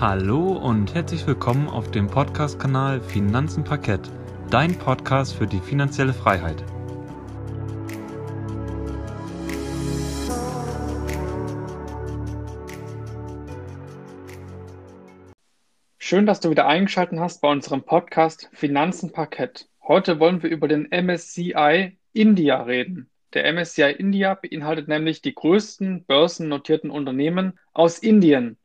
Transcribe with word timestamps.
Hallo 0.00 0.52
und 0.52 0.94
herzlich 0.94 1.26
willkommen 1.26 1.66
auf 1.66 1.90
dem 1.90 2.06
Podcast-Kanal 2.06 3.00
Finanzen 3.00 3.64
Parkett, 3.64 4.08
dein 4.48 4.78
Podcast 4.78 5.34
für 5.34 5.48
die 5.48 5.58
finanzielle 5.58 6.12
Freiheit. 6.12 6.62
Schön, 15.98 16.26
dass 16.26 16.38
du 16.38 16.50
wieder 16.50 16.68
eingeschaltet 16.68 17.18
hast 17.18 17.40
bei 17.40 17.50
unserem 17.50 17.82
Podcast 17.82 18.48
Finanzen 18.52 19.10
Parkett. 19.10 19.68
Heute 19.82 20.20
wollen 20.20 20.44
wir 20.44 20.50
über 20.50 20.68
den 20.68 20.86
MSCI 20.92 21.98
India 22.12 22.62
reden. 22.62 23.10
Der 23.34 23.52
MSCI 23.52 23.96
India 23.98 24.34
beinhaltet 24.34 24.86
nämlich 24.86 25.22
die 25.22 25.34
größten 25.34 26.04
börsennotierten 26.04 26.90
Unternehmen 26.90 27.58
aus 27.72 27.98
Indien. 27.98 28.58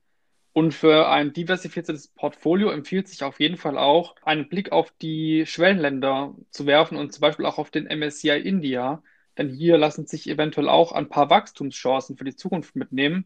Und 0.53 0.73
für 0.73 1.09
ein 1.09 1.33
diversifiziertes 1.33 2.09
Portfolio 2.09 2.69
empfiehlt 2.69 3.07
sich 3.07 3.23
auf 3.23 3.39
jeden 3.39 3.57
Fall 3.57 3.75
auch, 3.75 4.15
einen 4.21 4.47
Blick 4.47 4.71
auf 4.71 4.93
die 5.01 5.47
Schwellenländer 5.47 6.35
zu 6.51 6.67
werfen 6.67 6.95
und 6.95 7.11
zum 7.11 7.21
Beispiel 7.21 7.47
auch 7.47 7.57
auf 7.57 7.71
den 7.71 7.87
MSCI 7.87 8.39
India. 8.39 9.01
Denn 9.35 9.49
hier 9.49 9.79
lassen 9.79 10.05
sich 10.05 10.29
eventuell 10.29 10.69
auch 10.69 10.91
ein 10.91 11.09
paar 11.09 11.31
Wachstumschancen 11.31 12.17
für 12.17 12.23
die 12.23 12.35
Zukunft 12.35 12.75
mitnehmen. 12.75 13.25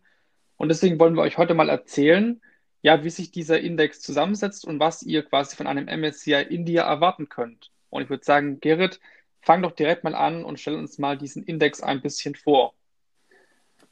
Und 0.55 0.69
deswegen 0.69 0.99
wollen 0.99 1.15
wir 1.15 1.21
euch 1.21 1.37
heute 1.37 1.53
mal 1.53 1.67
erzählen, 1.67 2.41
ja, 2.81 3.03
wie 3.03 3.09
sich 3.09 3.31
dieser 3.31 3.59
Index 3.59 3.99
zusammensetzt 3.99 4.65
und 4.65 4.79
was 4.79 5.03
ihr 5.03 5.23
quasi 5.23 5.57
von 5.57 5.67
einem 5.67 5.87
MSCI 5.87 6.45
India 6.49 6.83
erwarten 6.83 7.27
könnt. 7.27 7.71
Und 7.89 8.03
ich 8.03 8.09
würde 8.09 8.23
sagen, 8.23 8.61
Gerrit, 8.61 9.01
fang 9.41 9.61
doch 9.61 9.73
direkt 9.73 10.05
mal 10.05 10.15
an 10.15 10.45
und 10.45 10.61
stell 10.61 10.75
uns 10.75 10.97
mal 10.97 11.17
diesen 11.17 11.43
Index 11.43 11.81
ein 11.81 12.01
bisschen 12.01 12.35
vor. 12.35 12.73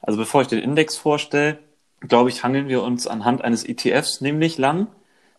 Also 0.00 0.18
bevor 0.18 0.40
ich 0.40 0.48
den 0.48 0.60
Index 0.60 0.96
vorstelle, 0.96 1.58
glaube 2.00 2.30
ich, 2.30 2.42
hangeln 2.42 2.68
wir 2.68 2.82
uns 2.82 3.06
anhand 3.06 3.42
eines 3.42 3.64
ETFs 3.64 4.20
nämlich 4.20 4.58
lang, 4.58 4.88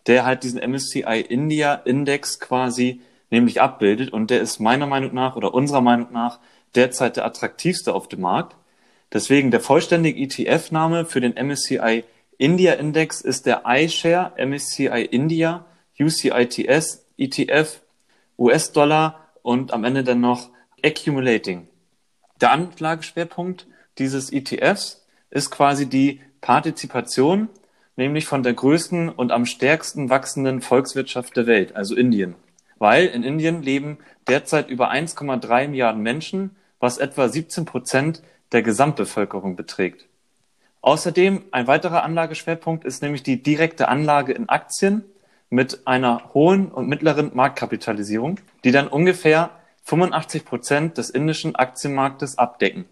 der 0.08 0.26
halt 0.26 0.44
diesen 0.44 0.60
MSCI 0.60 1.26
India 1.28 1.74
Index 1.74 2.40
quasi 2.40 3.02
nämlich 3.30 3.62
abbildet 3.62 4.12
und 4.14 4.30
der 4.32 4.42
ist 4.42 4.60
meiner 4.60 4.88
Meinung 4.88 5.14
nach 5.14 5.36
oder 5.36 5.54
unserer 5.54 5.82
Meinung 5.82 6.12
nach 6.12 6.40
derzeit 6.76 7.18
der 7.18 7.26
attraktivste 7.26 7.94
auf 7.94 8.08
dem 8.08 8.22
Markt. 8.22 8.56
Deswegen 9.12 9.52
der 9.52 9.60
vollständige 9.60 10.22
ETF-Name 10.22 11.06
für 11.06 11.22
den 11.22 11.34
MSCI 11.34 12.04
India 12.38 12.74
Index 12.74 13.22
ist 13.22 13.46
der 13.46 13.64
iShare 13.66 14.34
MSCI 14.38 15.08
India 15.12 15.66
UCITS 16.00 17.06
ETF 17.18 17.82
US-Dollar 18.38 19.28
und 19.42 19.74
am 19.74 19.84
Ende 19.84 20.04
dann 20.04 20.22
noch 20.22 20.50
Accumulating. 20.84 21.68
Der 22.40 22.52
Anlageschwerpunkt 22.52 23.66
dieses 23.98 24.32
ETFs 24.32 25.06
ist 25.32 25.50
quasi 25.50 25.88
die 25.88 26.22
Partizipation, 26.42 27.50
nämlich 27.96 28.26
von 28.26 28.44
der 28.44 28.54
größten 28.54 29.10
und 29.10 29.32
am 29.32 29.46
stärksten 29.46 30.10
wachsenden 30.10 30.62
Volkswirtschaft 30.62 31.36
der 31.36 31.48
Welt, 31.48 31.76
also 31.76 31.96
Indien. 31.96 32.36
Weil 32.80 33.08
in 33.08 33.24
Indien 33.24 33.62
leben 33.64 33.98
derzeit 34.28 34.70
über 34.70 34.92
1,3 34.92 35.68
Milliarden 35.68 36.02
Menschen, 36.02 36.56
was 36.80 36.98
etwa 36.98 37.28
17 37.28 37.66
Prozent 37.66 38.22
der 38.52 38.62
Gesamtbevölkerung 38.62 39.56
beträgt. 39.56 40.08
Außerdem 40.82 41.44
ein 41.52 41.68
weiterer 41.68 42.04
Anlageschwerpunkt 42.04 42.86
ist 42.86 43.02
nämlich 43.02 43.24
die 43.24 43.42
direkte 43.42 43.88
Anlage 43.88 44.32
in 44.32 44.48
Aktien 44.48 45.04
mit 45.50 45.88
einer 45.88 46.34
hohen 46.34 46.72
und 46.72 46.88
mittleren 46.88 47.32
Marktkapitalisierung, 47.34 48.40
die 48.64 48.72
dann 48.72 48.88
ungefähr 48.88 49.50
85 49.84 50.46
Prozent 50.46 50.98
des 50.98 51.10
indischen 51.10 51.56
Aktienmarktes 51.56 52.38
abdecken. 52.38 52.86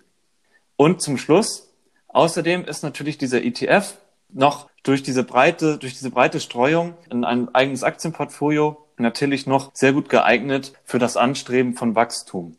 Und 0.77 1.02
zum 1.02 1.17
Schluss 1.17 1.73
Außerdem 2.16 2.63
ist 2.63 2.81
natürlich 2.81 3.17
dieser 3.17 3.44
ETF 3.44 3.95
noch 4.30 4.69
durch 4.83 5.03
diese 5.03 5.25
breite, 5.25 5.77
durch 5.77 5.95
diese 5.95 6.11
breite 6.11 6.39
Streuung 6.39 6.94
in 7.11 7.25
ein 7.25 7.53
eigenes 7.53 7.83
Aktienportfolio 7.83 8.77
natürlich 8.95 9.47
noch 9.47 9.71
sehr 9.73 9.91
gut 9.91 10.08
geeignet 10.08 10.71
für 10.86 10.97
das 10.97 11.17
Anstreben 11.17 11.73
von 11.73 11.93
Wachstum. 11.93 12.55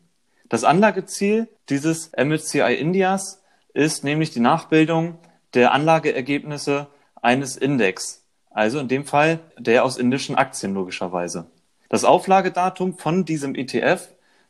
Das 0.47 0.63
Anlageziel 0.63 1.47
dieses 1.69 2.11
MSCI 2.15 2.75
Indias 2.75 3.41
ist 3.73 4.03
nämlich 4.03 4.29
die 4.29 4.41
Nachbildung 4.41 5.17
der 5.55 5.71
Anlageergebnisse 5.71 6.85
eines 7.23 7.57
Index, 7.57 8.23
also 8.51 8.77
in 8.77 8.87
dem 8.87 9.05
Fall 9.05 9.39
der 9.57 9.83
aus 9.83 9.97
indischen 9.97 10.35
Aktien 10.35 10.75
logischerweise. 10.75 11.47
Das 11.89 12.03
Auflagedatum 12.03 12.99
von 12.99 13.25
diesem 13.25 13.55
ETF 13.55 14.07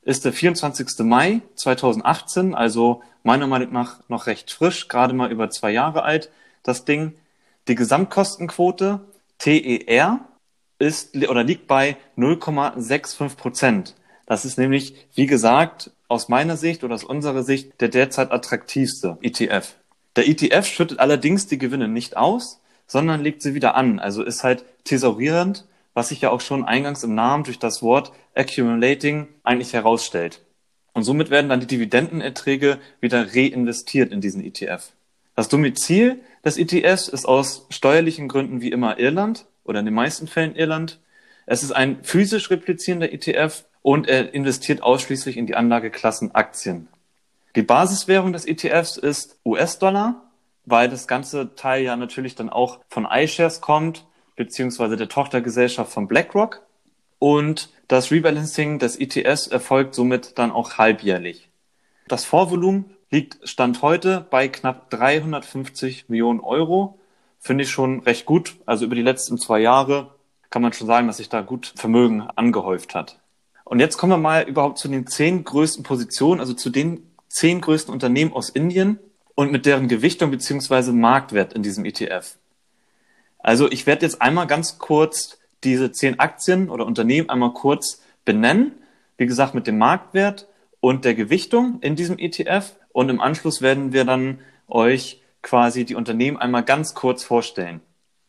ist 0.07 0.23
der 0.23 0.31
24. 0.31 1.00
Mai 1.00 1.41
2018, 1.56 2.56
also 2.56 3.03
meiner 3.23 3.45
Meinung 3.45 3.73
nach 3.73 4.00
noch 4.07 4.25
recht 4.25 4.50
frisch, 4.51 4.88
gerade 4.88 5.13
mal 5.13 5.29
über 5.29 5.50
zwei 5.50 5.72
Jahre 5.72 6.03
alt, 6.03 6.31
das 6.63 6.85
Ding. 6.85 7.16
Die 7.68 7.75
Gesamtkostenquote 7.75 9.01
TER 9.38 10.22
ist 10.79 11.18
oder 11.28 11.44
liegt 11.44 11.68
bei 11.68 11.97
0,65 12.16 13.35
Prozent. 13.35 13.95
Das 14.25 14.45
ist 14.45 14.57
nämlich, 14.57 14.95
wie 15.13 15.25
gesagt, 15.25 15.91
aus 16.07 16.29
meiner 16.29 16.56
Sicht 16.56 16.85
oder 16.85 16.95
aus 16.95 17.03
unserer 17.03 17.44
Sicht 17.44 17.81
der 17.81 17.89
derzeit 17.89 18.31
attraktivste 18.31 19.18
ETF. 19.22 19.75
Der 20.16 20.25
ETF 20.29 20.66
schüttet 20.66 21.00
allerdings 21.00 21.47
die 21.47 21.57
Gewinne 21.57 21.89
nicht 21.89 22.16
aus, 22.16 22.62
sondern 22.88 23.24
legt 23.24 23.41
sie 23.41 23.56
wieder 23.56 23.75
an, 23.75 24.00
also 24.00 24.24
ist 24.24 24.45
halt 24.45 24.63
thesaurierend 24.85 25.66
was 25.97 26.09
sich 26.09 26.22
ja 26.22 26.30
auch 26.30 26.41
schon 26.41 26.63
eingangs 26.63 27.03
im 27.03 27.16
Namen 27.16 27.44
durch 27.44 27.58
das 27.58 27.81
Wort 27.81 28.12
accumulating 28.35 29.30
eigentlich 29.41 29.74
herausstellt. 29.74 30.46
Und 30.94 31.02
somit 31.02 31.31
werden 31.31 31.50
dann 31.50 31.59
die 31.59 31.66
Dividendenerträge 31.66 32.78
wieder 33.02 33.34
reinvestiert 33.34 34.12
in 34.12 34.22
diesen 34.22 34.44
ETF. 34.44 34.91
Das 35.34 35.50
Domizil 35.50 36.22
des 36.46 36.59
ETFs 36.59 37.07
ist 37.07 37.25
aus 37.25 37.66
steuerlichen 37.72 38.28
Gründen 38.28 38.62
wie 38.62 38.69
immer 38.69 39.00
Irland 39.00 39.47
oder 39.63 39.80
in 39.80 39.86
den 39.86 39.96
meisten 39.96 40.28
Fällen 40.28 40.56
Irland. 40.56 41.00
Es 41.47 41.63
ist 41.63 41.72
ein 41.72 42.03
physisch 42.03 42.52
replizierender 42.52 43.12
ETF 43.12 43.66
und 43.81 44.07
er 44.07 44.36
investiert 44.36 44.84
ausschließlich 44.84 45.36
in 45.36 45.47
die 45.47 45.56
Anlageklassen 45.56 46.36
Aktien. 46.36 46.90
Die 47.56 47.63
Basiswährung 47.63 48.34
des 48.34 48.46
ETFs 48.46 48.97
ist 48.97 49.40
US-Dollar, 49.44 50.30
weil 50.63 50.90
das 50.90 51.07
ganze 51.07 51.56
Teil 51.56 51.81
ja 51.81 51.96
natürlich 51.96 52.36
dann 52.36 52.52
auch 52.52 52.81
von 52.88 53.07
iShares 53.09 53.62
kommt 53.62 54.06
beziehungsweise 54.38 54.96
der 54.96 55.09
Tochtergesellschaft 55.09 55.92
von 55.92 56.08
BlackRock. 56.08 56.62
Und 57.20 57.70
das 57.90 58.12
Rebalancing 58.12 58.80
des 58.80 58.98
ETS 58.98 59.48
erfolgt 59.48 59.96
somit 59.96 60.38
dann 60.38 60.52
auch 60.52 60.78
halbjährlich. 60.78 61.50
Das 62.08 62.24
Vorvolumen 62.24 62.86
liegt 63.09 63.38
Stand 63.48 63.81
heute 63.81 64.25
bei 64.30 64.48
knapp 64.48 64.90
350 64.92 66.08
Millionen 66.08 66.40
Euro. 66.40 67.00
Finde 67.40 67.66
ich 67.66 67.70
schon 67.70 68.00
recht 68.02 68.25
gut. 68.25 68.56
Also 68.66 68.86
über 68.86 68.96
die 68.96 69.02
letzten 69.02 69.38
zwei 69.38 69.59
Jahre 69.59 70.16
kann 70.50 70.62
man 70.62 70.74
schon 70.74 70.88
sagen, 70.88 71.08
dass 71.08 71.18
sich 71.18 71.30
da 71.30 71.42
gut 71.42 71.74
Vermögen 71.75 72.22
angehäuft 72.22 72.96
hat. 72.96 73.19
Und 73.66 73.80
jetzt 73.80 73.98
kommen 73.98 74.14
wir 74.14 74.18
mal 74.18 74.44
überhaupt 74.44 74.78
zu 74.78 74.88
den 74.88 75.08
zehn 75.08 75.44
größten 75.44 75.84
Positionen, 75.84 76.40
also 76.40 76.54
zu 76.54 76.69
den 76.69 77.12
zehn 77.28 77.59
größten 77.59 77.94
Unternehmen 77.94 78.31
aus 78.31 78.50
Indien 78.50 79.00
und 79.36 79.52
mit 79.52 79.66
deren 79.66 79.88
Gewichtung 79.88 80.31
beziehungsweise 80.31 80.94
Marktwert 80.94 81.54
in 81.54 81.64
diesem 81.64 81.84
ETF. 81.84 82.38
Also 83.40 83.72
ich 83.72 83.86
werde 83.86 84.06
jetzt 84.06 84.22
einmal 84.22 84.48
ganz 84.48 84.80
kurz 84.80 85.38
diese 85.64 85.92
zehn 85.92 86.20
Aktien 86.20 86.70
oder 86.70 86.86
Unternehmen 86.86 87.30
einmal 87.30 87.53
kurz 87.53 88.02
benennen. 88.25 88.74
Wie 89.18 89.25
gesagt, 89.25 89.56
mit 89.56 89.68
dem 89.68 89.78
Marktwert 89.78 90.48
und 90.80 91.06
der 91.06 91.16
Gewichtung 91.16 91.80
in 91.81 91.96
diesem 91.96 92.20
ETF. 92.20 92.75
Und 92.92 93.09
im 93.09 93.22
Anschluss 93.22 93.62
werden 93.62 93.94
wir 93.94 94.06
dann 94.06 94.40
euch 94.68 95.22
quasi 95.42 95.86
die 95.86 95.96
Unternehmen 95.96 96.38
einmal 96.38 96.64
ganz 96.64 96.94
kurz 96.94 97.24
vorstellen. 97.24 97.81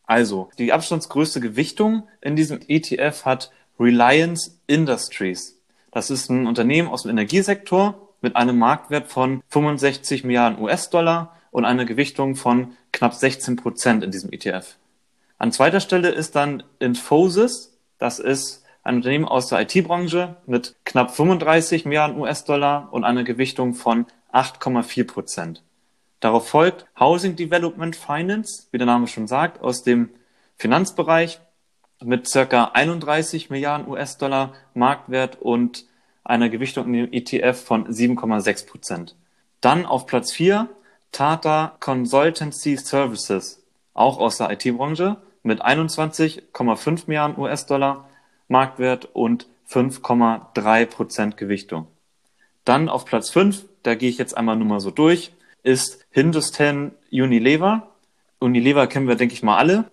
Also, 0.05 0.49
die 0.59 0.73
abstandsgrößte 0.73 1.41
Gewichtung 1.41 2.09
in 2.23 2.37
diesem 2.37 2.61
ETF 2.67 3.25
hat 3.25 3.51
Reliance 3.79 4.53
Industries. 4.67 5.61
Das 5.91 6.11
ist 6.11 6.31
ein 6.31 6.47
Unternehmen 6.47 6.89
aus 6.89 7.03
dem 7.03 7.11
Energiesektor 7.11 8.09
mit 8.21 8.37
einem 8.37 8.59
Marktwert 8.59 9.09
von 9.09 9.43
65 9.49 10.25
Milliarden 10.25 10.63
US-Dollar 10.63 11.37
und 11.51 11.65
einer 11.65 11.85
Gewichtung 11.85 12.37
von 12.37 12.73
knapp 12.93 13.15
16 13.15 13.57
Prozent 13.57 14.03
in 14.03 14.11
diesem 14.11 14.33
ETF. 14.33 14.77
An 15.39 15.53
zweiter 15.53 15.81
Stelle 15.81 16.11
ist 16.11 16.35
dann 16.35 16.65
Infosys. 16.81 17.79
Das 17.99 18.19
ist 18.19 18.65
ein 18.83 18.97
Unternehmen 18.97 19.25
aus 19.25 19.49
der 19.49 19.61
IT-Branche 19.61 20.37
mit 20.47 20.75
knapp 20.85 21.15
35 21.15 21.85
Milliarden 21.85 22.19
US-Dollar 22.19 22.89
und 22.91 23.05
einer 23.05 23.23
Gewichtung 23.23 23.75
von 23.75 24.07
8,4 24.33 25.07
Prozent. 25.07 25.63
Darauf 26.21 26.49
folgt 26.49 26.87
Housing 26.99 27.37
Development 27.37 27.95
Finance, 27.95 28.67
wie 28.73 28.79
der 28.79 28.87
Name 28.87 29.07
schon 29.07 29.29
sagt, 29.29 29.63
aus 29.63 29.85
dem 29.85 30.11
Finanzbereich 30.57 31.41
mit 32.03 32.29
circa 32.29 32.73
31 32.75 33.51
Milliarden 33.51 33.87
US-Dollar 33.87 34.55
Marktwert 34.75 35.41
und 35.41 35.87
einer 36.25 36.49
Gewichtung 36.49 36.87
in 36.87 36.93
dem 36.95 37.13
ETF 37.13 37.63
von 37.65 37.87
7,6 37.87 38.67
Prozent. 38.67 39.17
Dann 39.61 39.87
auf 39.87 40.07
Platz 40.07 40.33
4 40.33 40.69
Tata 41.13 41.77
Consultancy 41.79 42.77
Services, 42.77 43.63
auch 43.95 44.19
aus 44.19 44.39
der 44.39 44.51
IT-Branche 44.51 45.17
mit 45.43 45.65
21,5 45.65 47.05
Milliarden 47.07 47.39
US-Dollar 47.39 48.09
Marktwert 48.49 49.09
und 49.13 49.47
5,3 49.71 50.87
Prozent 50.87 51.37
Gewichtung. 51.37 51.87
Dann 52.65 52.89
auf 52.89 53.05
Platz 53.05 53.31
5, 53.31 53.65
da 53.83 53.95
gehe 53.95 54.11
ich 54.11 54.19
jetzt 54.19 54.37
einmal 54.37 54.57
nur 54.57 54.67
mal 54.67 54.81
so 54.81 54.91
durch, 54.91 55.33
ist 55.63 56.07
Hindustan 56.11 56.93
Unilever. 57.11 57.89
Unilever 58.41 58.87
kennen 58.87 59.09
wir, 59.09 59.17
denke 59.17 59.35
ich 59.35 59.43
mal, 59.43 59.57
alle. 59.57 59.91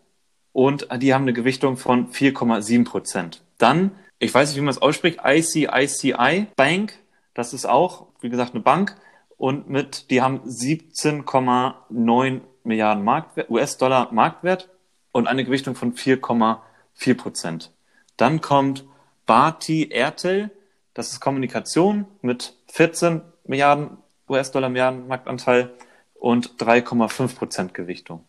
und 0.53 0.87
die 1.01 1.13
haben 1.13 1.23
eine 1.23 1.33
Gewichtung 1.33 1.75
von 1.75 2.11
4,7 2.11 2.85
Prozent. 2.85 3.41
Dann, 3.57 3.91
ich 4.19 4.33
weiß 4.33 4.49
nicht, 4.49 4.57
wie 4.57 4.61
man 4.61 4.69
es 4.69 4.81
ausspricht, 4.81 5.19
ICICI 5.25 6.47
Bank, 6.55 6.93
das 7.33 7.53
ist 7.53 7.65
auch, 7.65 8.07
wie 8.21 8.29
gesagt, 8.29 8.53
eine 8.53 8.63
Bank 8.63 8.95
und 9.37 9.69
mit, 9.69 10.09
die 10.11 10.21
haben 10.21 10.39
17,9 10.39 12.41
Milliarden 12.63 13.23
US-Dollar 13.49 14.13
Marktwert 14.13 14.69
und 15.15 15.27
eine 15.27 15.45
Gewichtung 15.45 15.75
von 15.75 15.93
4,4 15.93 17.15
Prozent. 17.15 17.71
Dann 18.17 18.41
kommt 18.41 18.83
Bharti 19.25 19.87
Airtel, 19.89 20.51
das 20.93 21.13
ist 21.13 21.21
Kommunikation 21.21 22.05
mit 22.21 22.53
14 22.73 23.21
Milliarden 23.45 23.97
US-Dollar 24.27 24.67
Milliarden 24.67 25.07
Marktanteil 25.07 25.71
und 26.15 26.57
3,5 26.57 27.33
Prozent 27.33 27.73
Gewichtung. 27.73 28.25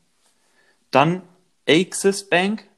Dann 0.92 1.22
Axis 1.68 2.28
Bank 2.28 2.68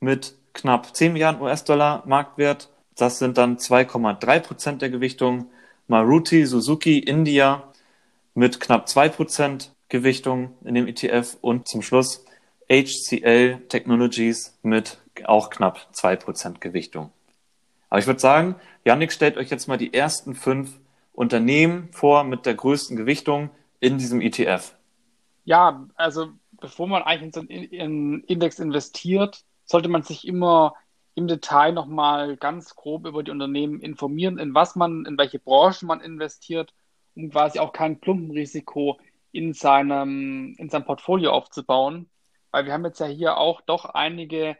mit 0.00 0.34
knapp 0.54 0.96
10 0.96 1.12
Milliarden 1.12 1.42
US-Dollar 1.42 2.04
Marktwert. 2.06 2.70
Das 2.96 3.18
sind 3.18 3.36
dann 3.36 3.58
2,3 3.58 4.40
Prozent 4.40 4.80
der 4.80 4.88
Gewichtung. 4.88 5.50
Maruti 5.88 6.46
Suzuki 6.46 7.00
India 7.00 7.70
mit 8.32 8.60
knapp 8.60 8.88
2 8.88 9.10
Prozent 9.10 9.74
Gewichtung 9.90 10.56
in 10.64 10.74
dem 10.74 10.86
ETF 10.86 11.36
und 11.42 11.68
zum 11.68 11.82
Schluss 11.82 12.24
HCL 12.70 13.66
Technologies 13.68 14.58
mit 14.62 14.98
auch 15.24 15.50
knapp 15.50 15.88
2 15.92 16.16
Prozent 16.16 16.60
Gewichtung. 16.60 17.10
Aber 17.88 17.98
ich 17.98 18.06
würde 18.06 18.20
sagen, 18.20 18.56
Yannick 18.84 19.12
stellt 19.12 19.36
euch 19.36 19.50
jetzt 19.50 19.68
mal 19.68 19.78
die 19.78 19.94
ersten 19.94 20.34
fünf 20.34 20.78
Unternehmen 21.12 21.88
vor 21.92 22.24
mit 22.24 22.46
der 22.46 22.54
größten 22.54 22.96
Gewichtung 22.96 23.50
in 23.80 23.98
diesem 23.98 24.20
ETF. 24.20 24.74
Ja, 25.44 25.88
also 25.94 26.28
bevor 26.60 26.86
man 26.86 27.02
eigentlich 27.02 27.22
in 27.22 27.32
so 27.32 27.82
einen 27.82 28.24
Index 28.24 28.58
investiert, 28.58 29.42
sollte 29.64 29.88
man 29.88 30.02
sich 30.02 30.26
immer 30.26 30.74
im 31.14 31.26
Detail 31.26 31.72
nochmal 31.72 32.36
ganz 32.36 32.76
grob 32.76 33.06
über 33.06 33.22
die 33.22 33.30
Unternehmen 33.30 33.80
informieren, 33.80 34.38
in 34.38 34.54
was 34.54 34.76
man, 34.76 35.04
in 35.06 35.18
welche 35.18 35.38
Branchen 35.38 35.86
man 35.86 36.00
investiert, 36.00 36.72
um 37.16 37.30
quasi 37.30 37.58
auch 37.58 37.72
kein 37.72 38.00
Klumpenrisiko 38.00 38.98
in 39.32 39.52
seinem, 39.52 40.54
in 40.58 40.70
seinem 40.70 40.84
Portfolio 40.84 41.32
aufzubauen. 41.32 42.08
Weil 42.50 42.64
wir 42.66 42.72
haben 42.72 42.84
jetzt 42.84 43.00
ja 43.00 43.06
hier 43.06 43.36
auch 43.36 43.60
doch 43.60 43.84
einige, 43.84 44.56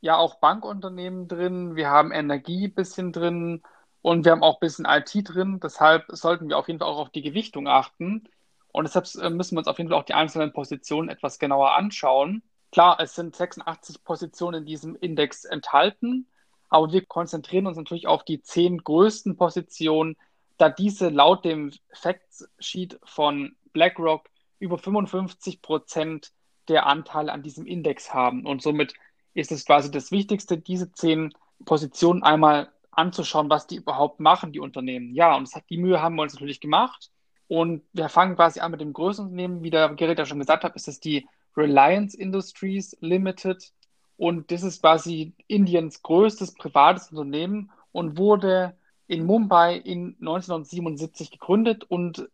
ja 0.00 0.16
auch 0.16 0.36
Bankunternehmen 0.36 1.28
drin, 1.28 1.76
wir 1.76 1.90
haben 1.90 2.12
Energie 2.12 2.68
ein 2.68 2.74
bisschen 2.74 3.12
drin 3.12 3.62
und 4.02 4.24
wir 4.24 4.32
haben 4.32 4.42
auch 4.42 4.56
ein 4.56 4.60
bisschen 4.60 4.86
IT 4.86 5.12
drin. 5.28 5.60
Deshalb 5.62 6.06
sollten 6.08 6.48
wir 6.48 6.58
auf 6.58 6.68
jeden 6.68 6.78
Fall 6.80 6.88
auch 6.88 6.98
auf 6.98 7.10
die 7.10 7.22
Gewichtung 7.22 7.68
achten. 7.68 8.28
Und 8.72 8.84
deshalb 8.84 9.06
äh, 9.22 9.30
müssen 9.30 9.56
wir 9.56 9.60
uns 9.60 9.68
auf 9.68 9.78
jeden 9.78 9.90
Fall 9.90 9.98
auch 9.98 10.04
die 10.04 10.14
einzelnen 10.14 10.52
Positionen 10.52 11.08
etwas 11.08 11.38
genauer 11.38 11.72
anschauen. 11.74 12.42
Klar, 12.72 12.98
es 13.00 13.14
sind 13.14 13.34
86 13.34 14.04
Positionen 14.04 14.60
in 14.60 14.66
diesem 14.66 14.94
Index 14.96 15.44
enthalten, 15.44 16.28
aber 16.68 16.92
wir 16.92 17.04
konzentrieren 17.04 17.66
uns 17.66 17.76
natürlich 17.76 18.06
auf 18.06 18.24
die 18.24 18.42
zehn 18.42 18.78
größten 18.78 19.36
Positionen, 19.36 20.16
da 20.56 20.68
diese 20.68 21.08
laut 21.08 21.44
dem 21.44 21.72
Factsheet 21.92 23.00
von 23.04 23.56
BlackRock 23.72 24.28
über 24.60 24.78
55 24.78 25.62
Prozent 25.62 26.32
der 26.70 26.86
Anteile 26.86 27.32
an 27.32 27.42
diesem 27.42 27.66
Index 27.66 28.14
haben. 28.14 28.46
Und 28.46 28.62
somit 28.62 28.94
ist 29.34 29.52
es 29.52 29.66
quasi 29.66 29.90
das 29.90 30.10
Wichtigste, 30.10 30.56
diese 30.56 30.92
zehn 30.92 31.34
Positionen 31.64 32.22
einmal 32.22 32.70
anzuschauen, 32.90 33.50
was 33.50 33.66
die 33.66 33.76
überhaupt 33.76 34.20
machen, 34.20 34.52
die 34.52 34.60
Unternehmen. 34.60 35.14
Ja, 35.14 35.36
und 35.36 35.52
hat, 35.54 35.64
die 35.70 35.78
Mühe 35.78 36.00
haben 36.00 36.16
wir 36.16 36.22
uns 36.22 36.34
natürlich 36.34 36.60
gemacht. 36.60 37.10
Und 37.48 37.82
wir 37.92 38.08
fangen 38.08 38.36
quasi 38.36 38.60
an 38.60 38.70
mit 38.70 38.80
dem 38.80 38.92
größten 38.92 39.26
Unternehmen. 39.26 39.62
Wie 39.62 39.70
der 39.70 39.88
Gerrit 39.94 40.18
ja 40.18 40.26
schon 40.26 40.38
gesagt 40.38 40.64
hat, 40.64 40.76
ist 40.76 40.88
es 40.88 41.00
die 41.00 41.26
Reliance 41.56 42.16
Industries 42.16 42.96
Limited. 43.00 43.72
Und 44.16 44.50
das 44.50 44.62
ist 44.62 44.80
quasi 44.80 45.34
Indiens 45.46 46.02
größtes 46.02 46.54
privates 46.54 47.10
Unternehmen 47.10 47.72
und 47.92 48.18
wurde 48.18 48.76
in 49.08 49.26
Mumbai 49.26 49.76
in 49.76 50.16
1977 50.20 51.32
gegründet. 51.32 51.84
Und 51.84 52.28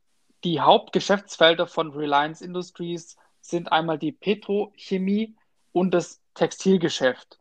die 0.44 0.60
Hauptgeschäftsfelder 0.60 1.66
von 1.66 1.92
Reliance 1.92 2.44
Industries 2.44 3.16
sind 3.48 3.72
einmal 3.72 3.98
die 3.98 4.12
Petrochemie 4.12 5.36
und 5.72 5.92
das 5.92 6.20
Textilgeschäft. 6.34 7.38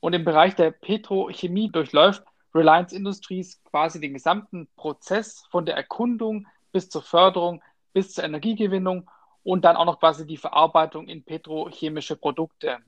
Und 0.00 0.12
im 0.12 0.24
Bereich 0.24 0.54
der 0.54 0.70
Petrochemie 0.70 1.70
durchläuft 1.70 2.24
Reliance 2.54 2.94
Industries 2.94 3.62
quasi 3.64 4.00
den 4.00 4.12
gesamten 4.14 4.68
Prozess 4.76 5.44
von 5.50 5.66
der 5.66 5.76
Erkundung 5.76 6.46
bis 6.72 6.88
zur 6.88 7.02
Förderung, 7.02 7.62
bis 7.92 8.14
zur 8.14 8.24
Energiegewinnung 8.24 9.10
und 9.42 9.64
dann 9.64 9.76
auch 9.76 9.84
noch 9.84 10.00
quasi 10.00 10.26
die 10.26 10.36
Verarbeitung 10.36 11.08
in 11.08 11.24
petrochemische 11.24 12.16
Produkte. 12.16 12.78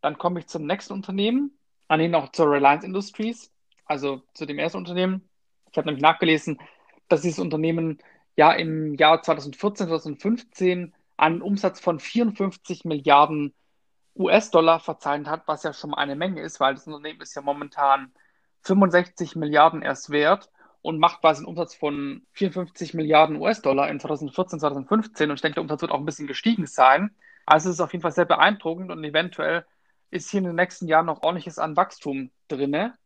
Dann 0.00 0.18
komme 0.18 0.40
ich 0.40 0.46
zum 0.46 0.66
nächsten 0.66 0.92
Unternehmen, 0.92 1.58
an 1.88 2.00
ihn 2.00 2.10
noch 2.10 2.32
zur 2.32 2.50
Reliance 2.50 2.86
Industries, 2.86 3.52
also 3.84 4.22
zu 4.34 4.46
dem 4.46 4.58
ersten 4.58 4.78
Unternehmen. 4.78 5.28
Ich 5.70 5.76
habe 5.76 5.86
nämlich 5.86 6.02
nachgelesen, 6.02 6.58
dass 7.08 7.22
dieses 7.22 7.38
Unternehmen 7.38 7.98
ja 8.36 8.52
im 8.52 8.94
Jahr 8.94 9.22
2014, 9.22 9.88
2015 9.88 10.94
einen 11.20 11.42
Umsatz 11.42 11.80
von 11.80 12.00
54 12.00 12.84
Milliarden 12.84 13.54
US-Dollar 14.16 14.80
verzeichnet 14.80 15.28
hat, 15.28 15.42
was 15.46 15.62
ja 15.62 15.72
schon 15.72 15.94
eine 15.94 16.16
Menge 16.16 16.40
ist, 16.42 16.60
weil 16.60 16.74
das 16.74 16.86
Unternehmen 16.86 17.20
ist 17.20 17.34
ja 17.34 17.42
momentan 17.42 18.12
65 18.62 19.36
Milliarden 19.36 19.82
erst 19.82 20.10
wert 20.10 20.50
und 20.82 20.98
macht 20.98 21.20
quasi 21.20 21.40
einen 21.40 21.46
Umsatz 21.46 21.74
von 21.74 22.26
54 22.32 22.94
Milliarden 22.94 23.36
US-Dollar 23.36 23.88
in 23.90 24.00
2014, 24.00 24.60
2015 24.60 25.30
und 25.30 25.36
ich 25.36 25.42
denke, 25.42 25.54
der 25.56 25.62
Umsatz 25.62 25.82
wird 25.82 25.92
auch 25.92 25.98
ein 25.98 26.06
bisschen 26.06 26.26
gestiegen 26.26 26.66
sein. 26.66 27.14
Also 27.46 27.68
es 27.68 27.76
ist 27.76 27.80
auf 27.80 27.92
jeden 27.92 28.02
Fall 28.02 28.12
sehr 28.12 28.24
beeindruckend 28.24 28.90
und 28.90 29.04
eventuell 29.04 29.66
ist 30.10 30.30
hier 30.30 30.38
in 30.38 30.44
den 30.44 30.56
nächsten 30.56 30.88
Jahren 30.88 31.06
noch 31.06 31.22
ordentliches 31.22 31.58
an 31.58 31.76
Wachstum 31.76 32.30
drinne. 32.48 32.96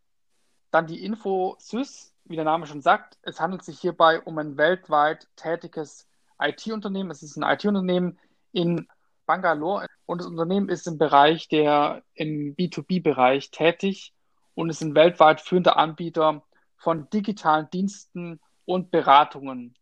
Dann 0.71 0.87
die 0.87 1.05
Infosys, 1.05 2.15
wie 2.25 2.37
der 2.37 2.45
Name 2.45 2.67
schon 2.67 2.81
sagt, 2.81 3.19
es 3.23 3.41
handelt 3.41 3.65
sich 3.65 3.79
hierbei 3.81 4.21
um 4.21 4.39
ein 4.39 4.57
weltweit 4.57 5.29
tätiges 5.37 6.09
IT-Unternehmen. 6.41 7.11
Es 7.11 7.23
ist 7.23 7.37
ein 7.37 7.43
IT-Unternehmen 7.43 8.19
in 8.53 8.89
Bangalore 9.27 9.87
und 10.07 10.21
das 10.21 10.27
Unternehmen 10.27 10.69
ist 10.69 10.87
im 10.87 10.99
Bereich 10.99 11.49
der 11.49 12.03
im 12.15 12.55
B2B-Bereich 12.57 13.51
tätig 13.51 14.13
und 14.55 14.71
ist 14.71 14.83
ein 14.83 14.95
weltweit 14.95 15.41
führender 15.41 15.77
Anbieter 15.77 16.43
von 16.77 17.09
digitalen 17.11 17.69
Diensten 17.71 18.41
und 18.65 18.91
Beratungen. 18.91 19.75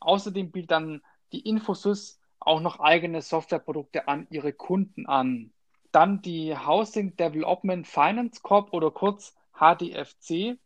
Außerdem 0.00 0.52
bietet 0.52 0.70
dann 0.70 1.02
die 1.32 1.40
Infosys 1.40 2.20
auch 2.38 2.60
noch 2.60 2.80
eigene 2.80 3.22
Softwareprodukte 3.22 4.06
an 4.06 4.26
ihre 4.30 4.52
Kunden 4.52 5.06
an. 5.06 5.52
Dann 5.92 6.22
die 6.22 6.56
Housing 6.56 7.16
Development 7.16 7.86
Finance 7.86 8.40
Corp 8.42 8.72
oder 8.72 8.90
kurz 8.90 9.34
HDFC 9.54 10.58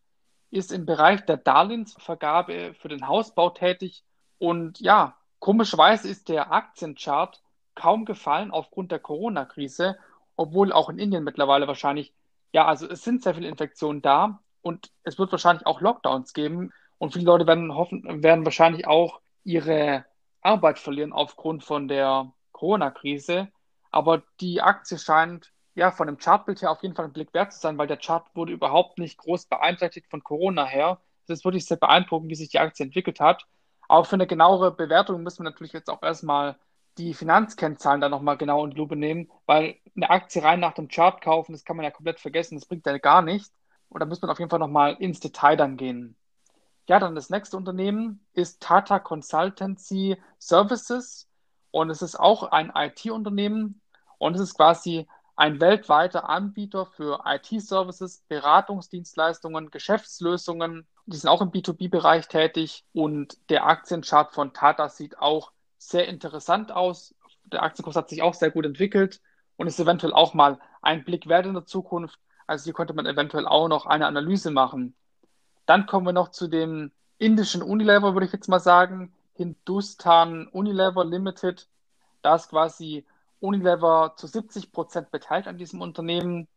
ist 0.51 0.73
im 0.73 0.87
Bereich 0.87 1.25
der 1.27 1.37
Darlehensvergabe 1.37 2.75
für 2.75 2.89
den 2.89 3.07
Hausbau 3.07 3.51
tätig 3.51 4.03
und 4.39 4.81
ja, 4.81 5.18
komischerweise 5.49 6.11
ist 6.11 6.29
der 6.29 6.53
Aktienchart 6.53 7.43
kaum 7.75 8.05
gefallen 8.05 8.51
aufgrund 8.51 8.93
der 8.93 8.99
Corona-Krise, 8.99 9.97
obwohl 10.37 10.75
auch 10.75 10.91
in 10.91 10.99
Indien 10.99 11.25
mittlerweile 11.25 11.67
wahrscheinlich, 11.67 12.13
ja, 12.53 12.67
also 12.67 12.87
es 12.87 13.03
sind 13.03 13.23
sehr 13.23 13.35
viele 13.35 13.49
Infektionen 13.49 14.03
da 14.03 14.43
und 14.61 14.91
es 15.05 15.19
wird 15.19 15.33
wahrscheinlich 15.33 15.65
auch 15.65 15.81
Lockdowns 15.81 16.35
geben 16.35 16.75
und 16.99 17.15
viele 17.15 17.25
Leute 17.25 17.47
werden 17.47 17.75
hoffen, 17.75 18.23
werden 18.23 18.45
wahrscheinlich 18.45 18.87
auch 18.87 19.23
ihre 19.43 20.05
Arbeit 20.43 20.79
verlieren 20.79 21.15
aufgrund 21.15 21.65
von 21.65 21.89
der 21.89 22.31
Corona-Krise. 22.53 23.49
Aber 23.91 24.25
die 24.43 24.61
Aktie 24.61 24.99
scheint 24.99 25.51
ja 25.75 25.91
von 25.93 26.09
dem 26.09 26.19
Chartbild 26.19 26.61
her 26.61 26.73
auf 26.73 26.83
jeden 26.83 26.95
Fall 26.95 27.07
ein 27.07 27.15
Blick 27.15 27.33
wert 27.33 27.55
zu 27.55 27.61
sein, 27.61 27.79
weil 27.79 27.87
der 27.87 27.97
Chart 27.97 28.27
wurde 28.35 28.53
überhaupt 28.53 28.99
nicht 28.99 29.17
groß 29.17 29.47
beeinträchtigt 29.47 30.11
von 30.11 30.23
Corona 30.23 30.67
her. 30.67 31.01
Es 31.25 31.39
ist 31.39 31.47
wirklich 31.47 31.65
sehr 31.65 31.79
beeindruckend, 31.79 32.29
wie 32.29 32.35
sich 32.35 32.51
die 32.51 32.59
Aktie 32.59 32.85
entwickelt 32.85 33.19
hat. 33.19 33.47
Aber 33.89 34.05
für 34.05 34.17
eine 34.17 34.27
genauere 34.27 34.71
Bewertung 34.71 35.23
müssen 35.23 35.41
wir 35.41 35.51
natürlich 35.51 35.73
jetzt 35.73 35.91
auch 35.91 36.03
erstmal 36.03 36.57
die 36.99 37.15
Finanzkennzahlen 37.15 38.01
dann 38.01 38.11
nochmal 38.11 38.37
genau 38.37 38.65
in 38.65 38.73
die 38.73 38.77
Lupe 38.77 38.97
nehmen, 38.97 39.31
weil 39.47 39.77
eine 39.97 40.11
Aktie 40.11 40.43
rein 40.43 40.61
nach 40.61 40.75
dem 40.75 40.89
Chart 40.89 41.21
kaufen, 41.21 41.53
das 41.53 41.65
kann 41.65 41.77
man 41.77 41.85
ja 41.85 41.91
komplett 41.91 42.21
vergessen, 42.21 42.57
das 42.57 42.67
bringt 42.67 42.87
ja 42.87 42.99
gar 42.99 43.23
nichts. 43.23 43.53
Und 43.89 44.01
da 44.01 44.07
muss 44.07 44.21
man 44.21 44.31
auf 44.31 44.39
jeden 44.39 44.51
Fall 44.51 44.59
nochmal 44.59 44.97
ins 44.99 45.21
Detail 45.21 45.57
dann 45.57 45.77
gehen. 45.77 46.17
Ja, 46.89 46.99
dann 46.99 47.15
das 47.15 47.31
nächste 47.31 47.57
Unternehmen 47.57 48.25
ist 48.33 48.63
Tata 48.63 48.99
Consultancy 48.99 50.17
Services 50.39 51.29
und 51.71 51.91
es 51.91 52.03
ist 52.03 52.19
auch 52.19 52.45
ein 52.45 52.73
IT-Unternehmen 52.75 53.81
und 54.19 54.35
es 54.35 54.41
ist 54.41 54.55
quasi 54.57 55.07
ein 55.37 55.61
weltweiter 55.61 56.29
Anbieter 56.29 56.87
für 56.87 57.23
IT-Services, 57.25 58.25
Beratungsdienstleistungen, 58.29 59.71
Geschäftslösungen. 59.71 60.87
Die 61.11 61.17
sind 61.17 61.31
auch 61.31 61.41
im 61.41 61.51
B2B-Bereich 61.51 62.29
tätig 62.29 62.85
und 62.93 63.39
der 63.49 63.67
Aktienchart 63.67 64.35
von 64.35 64.53
Tata 64.53 64.91
sieht 64.91 65.19
auch 65.19 65.53
sehr 65.79 66.07
interessant 66.07 66.71
aus. 66.71 67.15
Der 67.45 67.63
Aktienkurs 67.63 67.97
hat 67.97 68.11
sich 68.11 68.21
auch 68.21 68.35
sehr 68.35 68.51
gut 68.51 68.67
entwickelt 68.67 69.23
und 69.57 69.67
ist 69.67 69.81
eventuell 69.81 70.13
auch 70.13 70.35
mal 70.35 70.59
ein 70.83 71.05
Blick 71.05 71.27
wert 71.27 71.47
in 71.47 71.55
der 71.55 71.65
Zukunft. 71.65 72.21
Also 72.47 72.65
hier 72.65 72.75
könnte 72.75 72.93
man 72.93 73.07
eventuell 73.07 73.47
auch 73.47 73.69
noch 73.69 73.87
eine 73.87 74.07
Analyse 74.07 74.51
machen. 74.51 74.95
Dann 75.65 75.87
kommen 75.87 76.05
wir 76.05 76.13
noch 76.13 76.31
zu 76.31 76.47
dem 76.47 76.93
indischen 77.17 77.63
Unilever, 77.63 78.13
würde 78.13 78.27
ich 78.27 78.33
jetzt 78.35 78.49
mal 78.49 78.61
sagen. 78.61 79.15
Hindustan 79.33 80.47
Unilever 80.49 81.07
Limited. 81.07 81.69
Da 82.21 82.35
ist 82.35 82.51
quasi 82.51 83.07
Unilever 83.41 84.13
zu 84.19 84.27
70 84.27 84.73
Prozent 84.73 85.11
beteiligt 85.11 85.49
an 85.49 85.57
diesem 85.57 85.81
Unternehmen. 85.81 86.49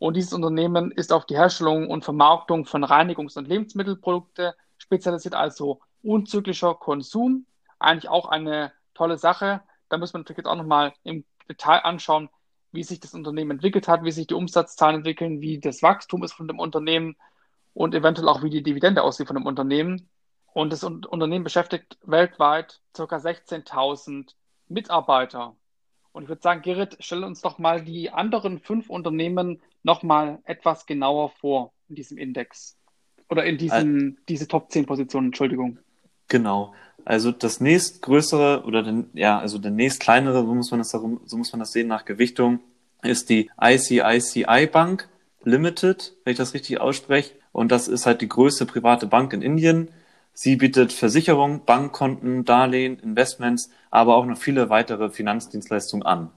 Und 0.00 0.16
dieses 0.16 0.32
Unternehmen 0.32 0.92
ist 0.92 1.12
auf 1.12 1.26
die 1.26 1.36
Herstellung 1.36 1.90
und 1.90 2.06
Vermarktung 2.06 2.64
von 2.64 2.82
Reinigungs- 2.82 3.36
und 3.36 3.46
Lebensmittelprodukte 3.46 4.56
spezialisiert, 4.78 5.34
also 5.34 5.80
unzyklischer 6.02 6.74
Konsum. 6.74 7.44
Eigentlich 7.78 8.08
auch 8.08 8.26
eine 8.26 8.72
tolle 8.94 9.18
Sache. 9.18 9.60
Da 9.90 9.98
muss 9.98 10.14
man 10.14 10.22
natürlich 10.22 10.38
jetzt 10.38 10.46
auch 10.46 10.56
nochmal 10.56 10.94
im 11.02 11.26
Detail 11.50 11.80
anschauen, 11.80 12.30
wie 12.72 12.82
sich 12.82 13.00
das 13.00 13.12
Unternehmen 13.12 13.50
entwickelt 13.50 13.88
hat, 13.88 14.02
wie 14.02 14.10
sich 14.10 14.26
die 14.26 14.32
Umsatzzahlen 14.32 14.96
entwickeln, 14.96 15.42
wie 15.42 15.60
das 15.60 15.82
Wachstum 15.82 16.24
ist 16.24 16.32
von 16.32 16.48
dem 16.48 16.60
Unternehmen 16.60 17.14
und 17.74 17.94
eventuell 17.94 18.30
auch, 18.30 18.42
wie 18.42 18.48
die 18.48 18.62
Dividende 18.62 19.02
aussieht 19.02 19.26
von 19.26 19.36
dem 19.36 19.44
Unternehmen. 19.44 20.08
Und 20.54 20.72
das 20.72 20.82
Unternehmen 20.82 21.44
beschäftigt 21.44 21.98
weltweit 22.04 22.80
ca. 22.94 23.04
16.000 23.04 24.30
Mitarbeiter. 24.66 25.56
Und 26.12 26.24
ich 26.24 26.28
würde 26.28 26.42
sagen, 26.42 26.62
Gerrit, 26.62 26.96
stell 27.00 27.24
uns 27.24 27.40
doch 27.40 27.58
mal 27.58 27.82
die 27.82 28.10
anderen 28.10 28.58
fünf 28.58 28.90
Unternehmen 28.90 29.60
noch 29.82 30.02
mal 30.02 30.38
etwas 30.44 30.86
genauer 30.86 31.30
vor 31.40 31.72
in 31.88 31.94
diesem 31.94 32.18
Index. 32.18 32.76
Oder 33.28 33.44
in 33.44 33.58
diesem, 33.58 34.08
äh, 34.08 34.14
diese 34.28 34.48
Top 34.48 34.72
10 34.72 34.86
Positionen, 34.86 35.28
Entschuldigung. 35.28 35.78
Genau. 36.28 36.74
Also 37.04 37.32
das 37.32 37.60
nächstgrößere 37.60 38.64
oder 38.64 38.82
den, 38.82 39.10
ja, 39.14 39.38
also 39.38 39.58
der 39.58 39.70
nächst 39.70 40.00
kleinere, 40.00 40.44
so 40.44 40.54
muss 40.54 40.70
man 40.70 40.80
das 40.80 40.90
darum, 40.90 41.20
so 41.24 41.36
muss 41.36 41.52
man 41.52 41.60
das 41.60 41.72
sehen 41.72 41.88
nach 41.88 42.04
Gewichtung, 42.04 42.60
ist 43.02 43.30
die 43.30 43.50
ICICI 43.60 44.66
Bank 44.66 45.08
Limited, 45.42 46.14
wenn 46.24 46.32
ich 46.32 46.38
das 46.38 46.54
richtig 46.54 46.80
ausspreche. 46.80 47.34
Und 47.52 47.72
das 47.72 47.88
ist 47.88 48.06
halt 48.06 48.20
die 48.20 48.28
größte 48.28 48.66
private 48.66 49.06
Bank 49.06 49.32
in 49.32 49.42
Indien. 49.42 49.88
Sie 50.42 50.56
bietet 50.56 50.94
Versicherung, 50.94 51.66
Bankkonten, 51.66 52.46
Darlehen, 52.46 52.98
Investments, 53.00 53.68
aber 53.90 54.16
auch 54.16 54.24
noch 54.24 54.38
viele 54.38 54.70
weitere 54.70 55.10
Finanzdienstleistungen 55.10 56.06
an. 56.06 56.30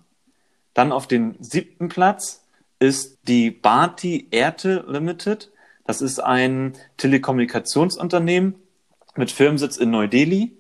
Dann 0.74 0.92
auf 0.92 1.08
den 1.08 1.42
siebten 1.42 1.88
Platz 1.88 2.46
ist 2.80 3.20
die 3.30 3.50
Bharti 3.50 4.28
Airtel 4.32 4.84
Limited. 4.90 5.54
Das 5.86 6.02
ist 6.02 6.20
ein 6.20 6.74
Telekommunikationsunternehmen 6.98 8.56
mit 9.16 9.32
Firmensitz 9.32 9.78
in 9.78 9.92
Neu-Delhi 9.92 10.58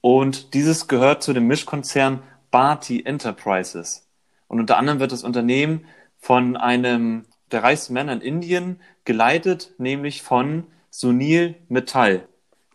und 0.00 0.54
dieses 0.54 0.88
gehört 0.88 1.22
zu 1.22 1.34
dem 1.34 1.46
Mischkonzern 1.46 2.22
Bharti 2.50 3.02
Enterprises. 3.04 4.08
Und 4.48 4.58
unter 4.58 4.78
anderem 4.78 5.00
wird 5.00 5.12
das 5.12 5.22
Unternehmen 5.22 5.84
von 6.16 6.56
einem 6.56 7.26
der 7.52 7.62
reichsten 7.62 7.92
Männer 7.92 8.14
in 8.14 8.22
Indien 8.22 8.80
geleitet, 9.04 9.74
nämlich 9.76 10.22
von 10.22 10.66
Sunil 10.88 11.56
Mittal. 11.68 12.26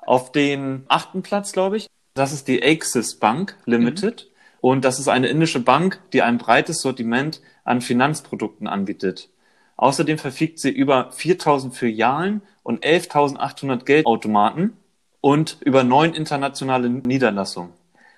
Auf 0.01 0.31
den 0.31 0.83
achten 0.87 1.21
Platz, 1.21 1.51
glaube 1.51 1.77
ich, 1.77 1.87
das 2.13 2.33
ist 2.33 2.47
die 2.47 2.61
Axis 2.63 3.17
Bank 3.19 3.57
Limited. 3.65 4.25
Mhm. 4.25 4.31
Und 4.61 4.85
das 4.85 4.99
ist 4.99 5.07
eine 5.07 5.27
indische 5.27 5.59
Bank, 5.59 5.99
die 6.13 6.21
ein 6.21 6.37
breites 6.37 6.81
Sortiment 6.81 7.41
an 7.63 7.81
Finanzprodukten 7.81 8.67
anbietet. 8.67 9.29
Außerdem 9.75 10.19
verfügt 10.19 10.59
sie 10.59 10.69
über 10.69 11.11
4000 11.11 11.75
Filialen 11.75 12.43
und 12.61 12.85
11.800 12.85 13.83
Geldautomaten 13.83 14.77
und 15.19 15.57
über 15.61 15.83
neun 15.83 16.13
internationale 16.13 16.89
Niederlassungen. 16.89 17.73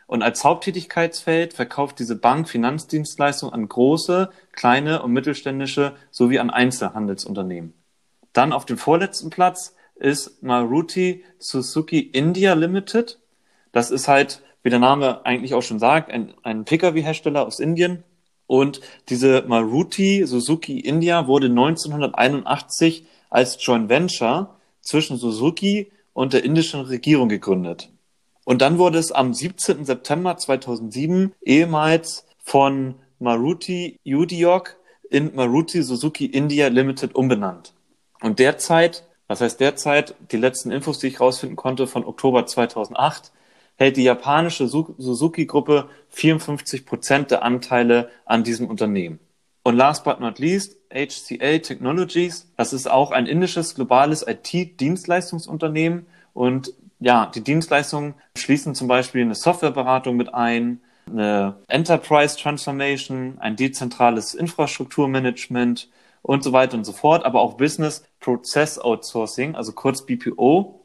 Und 0.06 0.22
als 0.22 0.44
Haupttätigkeitsfeld 0.44 1.54
verkauft 1.54 2.00
diese 2.00 2.18
Bank 2.18 2.50
Finanzdienstleistungen 2.50 3.54
an 3.54 3.70
große, 3.70 4.30
kleine 4.52 5.02
und 5.02 5.14
mittelständische 5.14 5.96
sowie 6.12 6.40
an 6.40 6.50
Einzelhandelsunternehmen. 6.50 7.74
Dann 8.34 8.52
auf 8.52 8.66
dem 8.66 8.78
vorletzten 8.78 9.30
Platz 9.30 9.76
ist 9.96 10.42
Maruti 10.44 11.24
Suzuki 11.40 12.00
India 12.00 12.54
Limited. 12.54 13.20
Das 13.72 13.92
ist 13.92 14.08
halt, 14.08 14.42
wie 14.64 14.70
der 14.70 14.80
Name 14.80 15.26
eigentlich 15.26 15.54
auch 15.54 15.62
schon 15.62 15.80
sagt, 15.80 16.12
ein, 16.12 16.34
ein 16.44 16.66
Pkw-Hersteller 16.66 17.46
aus 17.46 17.60
Indien. 17.60 18.04
Und 18.48 18.82
diese 19.10 19.44
Maruti 19.48 20.26
Suzuki 20.26 20.80
India 20.80 21.28
wurde 21.28 21.48
1981 21.48 23.06
als 23.30 23.58
Joint 23.66 23.90
Venture 23.90 24.56
zwischen 24.82 25.18
Suzuki 25.18 25.92
und 26.14 26.34
der 26.34 26.44
indischen 26.44 26.82
Regierung 26.82 27.30
gegründet. 27.30 27.90
Und 28.46 28.62
dann 28.62 28.78
wurde 28.78 29.00
es 29.00 29.12
am 29.12 29.34
17. 29.34 29.86
September 29.86 30.38
2007 30.38 31.34
ehemals 31.42 32.26
von 32.44 32.96
Maruti 33.20 34.00
Udiok 34.06 34.76
in 35.10 35.34
Maruti 35.36 35.82
Suzuki 35.82 36.26
India 36.26 36.68
Limited 36.68 37.16
umbenannt. 37.16 37.74
Und 38.22 38.40
derzeit 38.40 39.06
das 39.34 39.42
heißt, 39.42 39.60
derzeit, 39.60 40.14
die 40.32 40.38
letzten 40.38 40.70
Infos, 40.70 41.00
die 41.00 41.08
ich 41.08 41.20
rausfinden 41.20 41.56
konnte, 41.56 41.88
von 41.88 42.06
Oktober 42.06 42.46
2008, 42.46 43.32
hält 43.78 43.98
die 43.98 44.04
japanische 44.04 44.68
Suzuki-Gruppe 44.68 45.90
54 46.10 46.86
Prozent 46.86 47.32
der 47.32 47.42
Anteile 47.42 48.12
an 48.26 48.44
diesem 48.44 48.68
Unternehmen. 48.68 49.20
Und 49.64 49.76
last 49.76 50.04
but 50.04 50.20
not 50.20 50.38
least, 50.38 50.78
HCL 50.94 51.62
Technologies. 51.62 52.52
Das 52.58 52.74
ist 52.74 52.88
auch 52.88 53.10
ein 53.10 53.26
indisches 53.26 53.74
globales 53.74 54.24
IT-Dienstleistungsunternehmen. 54.28 56.06
Und 56.34 56.74
ja, 57.00 57.26
die 57.34 57.42
Dienstleistungen 57.42 58.14
schließen 58.38 58.76
zum 58.76 58.88
Beispiel 58.88 59.22
eine 59.22 59.34
Softwareberatung 59.34 60.16
mit 60.16 60.32
ein, 60.32 60.80
eine 61.10 61.56
Enterprise 61.70 62.38
Transformation, 62.38 63.40
ein 63.40 63.56
dezentrales 63.56 64.36
Infrastrukturmanagement, 64.36 65.90
und 66.24 66.44
so 66.44 66.54
weiter 66.54 66.76
und 66.76 66.86
so 66.86 66.94
fort, 66.94 67.24
aber 67.26 67.42
auch 67.42 67.56
Business 67.56 68.04
Process 68.20 68.80
Outsourcing, 68.80 69.56
also 69.56 69.74
kurz 69.74 70.06
BPO. 70.06 70.80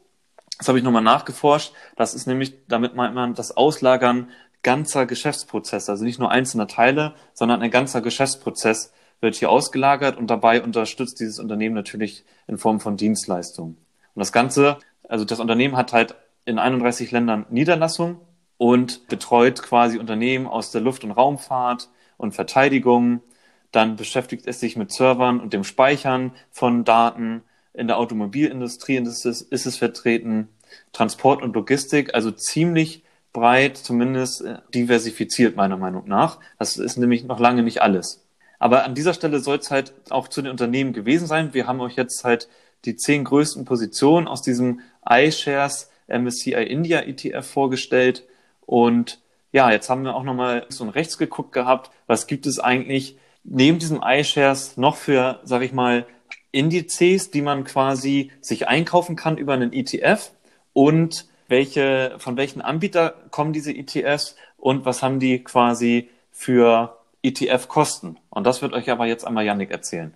Das 0.59 0.67
habe 0.67 0.77
ich 0.77 0.83
nochmal 0.83 1.01
nachgeforscht. 1.01 1.73
Das 1.95 2.13
ist 2.13 2.27
nämlich, 2.27 2.53
damit 2.67 2.93
meint 2.93 3.15
man 3.15 3.33
das 3.33 3.55
Auslagern 3.55 4.29
ganzer 4.61 5.05
Geschäftsprozesse, 5.05 5.89
also 5.89 6.03
nicht 6.03 6.19
nur 6.19 6.29
einzelner 6.29 6.67
Teile, 6.67 7.15
sondern 7.33 7.61
ein 7.61 7.71
ganzer 7.71 8.01
Geschäftsprozess 8.01 8.91
wird 9.21 9.35
hier 9.35 9.49
ausgelagert 9.49 10.17
und 10.17 10.27
dabei 10.27 10.61
unterstützt 10.61 11.19
dieses 11.21 11.39
Unternehmen 11.39 11.75
natürlich 11.75 12.25
in 12.47 12.57
Form 12.57 12.81
von 12.81 12.97
Dienstleistungen. 12.97 13.77
Und 14.15 14.19
das 14.19 14.33
Ganze, 14.33 14.77
also 15.07 15.23
das 15.23 15.39
Unternehmen 15.39 15.77
hat 15.77 15.93
halt 15.93 16.15
in 16.43 16.59
31 16.59 17.11
Ländern 17.11 17.45
Niederlassungen 17.49 18.17
und 18.57 19.07
betreut 19.07 19.61
quasi 19.61 19.97
Unternehmen 19.97 20.45
aus 20.45 20.71
der 20.71 20.81
Luft- 20.81 21.05
und 21.05 21.11
Raumfahrt 21.11 21.89
und 22.17 22.33
Verteidigung, 22.33 23.21
dann 23.71 23.95
beschäftigt 23.95 24.47
es 24.47 24.59
sich 24.59 24.75
mit 24.75 24.91
Servern 24.91 25.39
und 25.39 25.53
dem 25.53 25.63
Speichern 25.63 26.31
von 26.51 26.83
Daten. 26.83 27.43
In 27.73 27.87
der 27.87 27.97
Automobilindustrie 27.97 28.97
ist 28.97 29.25
es, 29.25 29.41
ist 29.41 29.65
es 29.65 29.77
vertreten. 29.77 30.49
Transport 30.91 31.41
und 31.41 31.55
Logistik, 31.55 32.13
also 32.13 32.31
ziemlich 32.31 33.03
breit, 33.33 33.77
zumindest 33.77 34.41
äh, 34.41 34.57
diversifiziert 34.73 35.55
meiner 35.55 35.77
Meinung 35.77 36.07
nach. 36.07 36.39
Das 36.57 36.77
ist 36.77 36.97
nämlich 36.97 37.25
noch 37.25 37.39
lange 37.39 37.63
nicht 37.63 37.81
alles. 37.81 38.25
Aber 38.59 38.83
an 38.83 38.95
dieser 38.95 39.13
Stelle 39.13 39.39
soll 39.39 39.57
es 39.57 39.71
halt 39.71 39.93
auch 40.09 40.27
zu 40.27 40.41
den 40.41 40.51
Unternehmen 40.51 40.93
gewesen 40.93 41.27
sein. 41.27 41.53
Wir 41.53 41.67
haben 41.67 41.79
euch 41.79 41.95
jetzt 41.95 42.23
halt 42.23 42.49
die 42.85 42.95
zehn 42.95 43.23
größten 43.23 43.65
Positionen 43.65 44.27
aus 44.27 44.41
diesem 44.41 44.81
iShares 45.07 45.89
MSCI 46.07 46.53
India 46.53 47.01
ETF 47.01 47.45
vorgestellt. 47.45 48.25
Und 48.65 49.21
ja, 49.51 49.71
jetzt 49.71 49.89
haben 49.89 50.03
wir 50.03 50.15
auch 50.15 50.23
nochmal 50.23 50.65
so 50.69 50.87
rechts 50.89 51.17
geguckt 51.17 51.53
gehabt. 51.53 51.91
Was 52.07 52.27
gibt 52.27 52.45
es 52.45 52.59
eigentlich 52.59 53.17
neben 53.43 53.79
diesem 53.79 54.01
iShares 54.03 54.77
noch 54.77 54.95
für, 54.95 55.39
sag 55.43 55.61
ich 55.61 55.73
mal, 55.73 56.05
Indizes, 56.51 57.31
die 57.31 57.41
man 57.41 57.63
quasi 57.63 58.31
sich 58.41 58.67
einkaufen 58.67 59.15
kann 59.15 59.37
über 59.37 59.53
einen 59.53 59.71
ETF 59.73 60.31
und 60.73 61.27
welche, 61.47 62.15
von 62.19 62.37
welchen 62.37 62.61
Anbieter 62.61 63.15
kommen 63.31 63.53
diese 63.53 63.73
ETFs 63.73 64.35
und 64.57 64.85
was 64.85 65.03
haben 65.03 65.19
die 65.19 65.43
quasi 65.43 66.09
für 66.31 66.97
ETF-Kosten? 67.23 68.17
Und 68.29 68.45
das 68.45 68.61
wird 68.61 68.73
euch 68.73 68.89
aber 68.89 69.05
jetzt 69.05 69.25
einmal 69.25 69.45
Yannick 69.45 69.71
erzählen. 69.71 70.13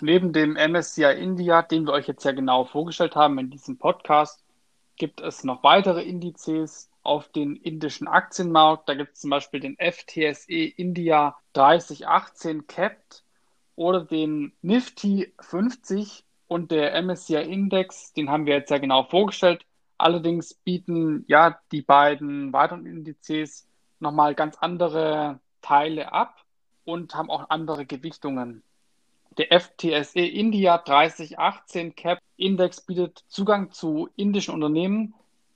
Neben 0.00 0.32
dem 0.32 0.54
MSCI 0.54 1.12
India, 1.18 1.62
den 1.62 1.86
wir 1.86 1.92
euch 1.92 2.06
jetzt 2.06 2.24
ja 2.24 2.32
genau 2.32 2.64
vorgestellt 2.64 3.16
haben 3.16 3.38
in 3.38 3.50
diesem 3.50 3.78
Podcast, 3.78 4.42
gibt 4.96 5.20
es 5.20 5.44
noch 5.44 5.62
weitere 5.62 6.02
Indizes, 6.02 6.90
auf 7.04 7.28
den 7.28 7.56
indischen 7.56 8.08
Aktienmarkt. 8.08 8.88
Da 8.88 8.94
gibt 8.94 9.14
es 9.14 9.20
zum 9.20 9.30
Beispiel 9.30 9.60
den 9.60 9.76
FTSE 9.76 10.64
India 10.76 11.36
3018 11.52 12.66
Capped 12.66 13.22
oder 13.76 14.04
den 14.04 14.52
Nifty 14.62 15.32
50 15.40 16.24
und 16.48 16.70
der 16.70 17.00
MSCI 17.02 17.42
Index, 17.42 18.12
den 18.12 18.30
haben 18.30 18.46
wir 18.46 18.54
jetzt 18.54 18.70
ja 18.70 18.78
genau 18.78 19.04
vorgestellt. 19.04 19.64
Allerdings 19.98 20.54
bieten 20.54 21.24
ja 21.28 21.58
die 21.72 21.82
beiden 21.82 22.52
weiteren 22.52 22.86
Indizes 22.86 23.68
nochmal 24.00 24.34
ganz 24.34 24.56
andere 24.58 25.40
Teile 25.62 26.12
ab 26.12 26.44
und 26.84 27.14
haben 27.14 27.30
auch 27.30 27.50
andere 27.50 27.86
Gewichtungen. 27.86 28.62
Der 29.38 29.60
FTSE 29.60 30.20
India 30.20 30.78
3018 30.78 31.96
Cap 31.96 32.18
Index 32.36 32.80
bietet 32.80 33.24
Zugang 33.28 33.72
zu 33.72 34.08
indischen 34.16 34.54
Unternehmen 34.54 35.14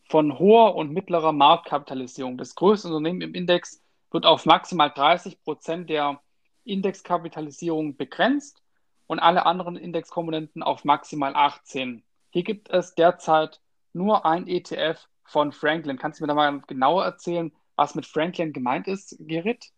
von 0.08 0.38
hoher 0.38 0.74
und 0.74 0.92
mittlerer 0.92 1.32
Marktkapitalisierung. 1.32 2.38
Das 2.38 2.54
größte 2.54 2.88
Unternehmen 2.88 3.20
im 3.20 3.34
Index 3.34 3.82
wird 4.10 4.24
auf 4.24 4.46
maximal 4.46 4.90
30 4.90 5.42
Prozent 5.42 5.90
der 5.90 6.20
Indexkapitalisierung 6.64 7.96
begrenzt 7.96 8.62
und 9.06 9.18
alle 9.18 9.46
anderen 9.46 9.76
Indexkomponenten 9.76 10.62
auf 10.62 10.84
maximal 10.84 11.34
18. 11.34 12.02
Hier 12.30 12.42
gibt 12.42 12.70
es 12.70 12.94
derzeit 12.94 13.60
nur 13.92 14.26
ein 14.26 14.46
ETF 14.46 15.08
von 15.24 15.52
Franklin. 15.52 15.98
Kannst 15.98 16.20
du 16.20 16.24
mir 16.24 16.28
da 16.28 16.34
mal 16.34 16.60
genauer 16.66 17.04
erzählen, 17.04 17.52
was 17.76 17.94
mit 17.94 18.06
Franklin 18.06 18.52
gemeint 18.52 18.88
ist, 18.88 19.16
Gerrit? 19.20 19.70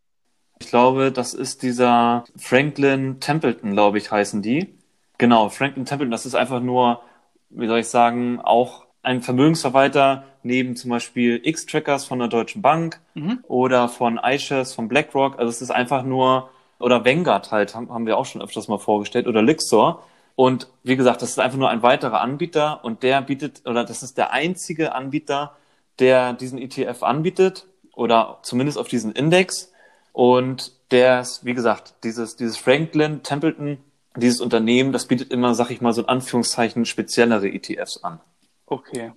Ich 0.60 0.68
glaube, 0.68 1.10
das 1.10 1.32
ist 1.32 1.62
dieser 1.62 2.24
Franklin 2.36 3.18
Templeton, 3.20 3.72
glaube 3.72 3.98
ich, 3.98 4.10
heißen 4.10 4.42
die. 4.42 4.78
Genau, 5.18 5.48
Franklin 5.48 5.86
Templeton, 5.86 6.10
das 6.10 6.26
ist 6.26 6.34
einfach 6.34 6.60
nur, 6.60 7.02
wie 7.48 7.66
soll 7.66 7.80
ich 7.80 7.88
sagen, 7.88 8.40
auch 8.40 8.86
ein 9.02 9.22
Vermögensverwalter 9.22 10.24
neben 10.42 10.76
zum 10.76 10.90
Beispiel 10.90 11.40
X-Trackers 11.42 12.04
von 12.04 12.18
der 12.18 12.28
Deutschen 12.28 12.62
Bank 12.62 13.00
mhm. 13.14 13.40
oder 13.48 13.88
von 13.88 14.20
iShares 14.22 14.74
von 14.74 14.88
BlackRock. 14.88 15.38
Also 15.38 15.50
es 15.50 15.62
ist 15.62 15.70
einfach 15.70 16.02
nur, 16.02 16.50
oder 16.78 17.04
Vanguard 17.04 17.50
halt, 17.50 17.74
haben 17.74 18.06
wir 18.06 18.18
auch 18.18 18.26
schon 18.26 18.42
öfters 18.42 18.68
mal 18.68 18.78
vorgestellt, 18.78 19.26
oder 19.26 19.42
Lixor. 19.42 20.02
Und 20.34 20.68
wie 20.82 20.96
gesagt, 20.96 21.22
das 21.22 21.30
ist 21.30 21.38
einfach 21.38 21.58
nur 21.58 21.68
ein 21.68 21.82
weiterer 21.82 22.20
Anbieter 22.20 22.84
und 22.84 23.02
der 23.02 23.20
bietet, 23.22 23.62
oder 23.66 23.84
das 23.84 24.02
ist 24.02 24.16
der 24.16 24.32
einzige 24.32 24.94
Anbieter, 24.94 25.56
der 25.98 26.32
diesen 26.32 26.58
ETF 26.58 27.02
anbietet 27.02 27.66
oder 27.94 28.38
zumindest 28.42 28.78
auf 28.78 28.88
diesen 28.88 29.12
Index. 29.12 29.72
Und 30.12 30.72
der 30.90 31.20
ist, 31.20 31.44
wie 31.44 31.54
gesagt, 31.54 31.94
dieses, 32.04 32.36
dieses 32.36 32.56
Franklin 32.56 33.22
Templeton, 33.22 33.78
dieses 34.16 34.40
Unternehmen, 34.40 34.92
das 34.92 35.06
bietet 35.06 35.30
immer, 35.30 35.54
sag 35.54 35.70
ich 35.70 35.80
mal, 35.80 35.92
so 35.92 36.02
in 36.02 36.08
Anführungszeichen 36.08 36.84
speziellere 36.84 37.48
ETFs 37.48 38.02
an. 38.02 38.20
Okay. 38.70 39.12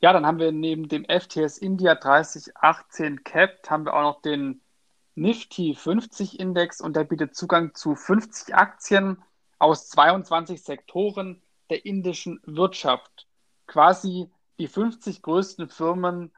Ja, 0.00 0.12
dann 0.12 0.24
haben 0.24 0.38
wir 0.38 0.52
neben 0.52 0.88
dem 0.88 1.04
FTS 1.04 1.58
India 1.58 1.96
3018 1.96 3.24
Capped 3.24 3.68
haben 3.68 3.84
wir 3.84 3.94
auch 3.94 4.02
noch 4.02 4.22
den 4.22 4.62
Nifty 5.16 5.74
50 5.74 6.38
Index 6.38 6.80
und 6.80 6.94
der 6.94 7.02
bietet 7.02 7.34
Zugang 7.34 7.74
zu 7.74 7.96
50 7.96 8.54
Aktien 8.54 9.20
aus 9.58 9.88
22 9.88 10.62
Sektoren 10.62 11.42
der 11.70 11.84
indischen 11.84 12.38
Wirtschaft. 12.44 13.26
Quasi 13.66 14.30
die 14.60 14.68
50 14.68 15.22
größten 15.22 15.68
Firmen 15.68 16.32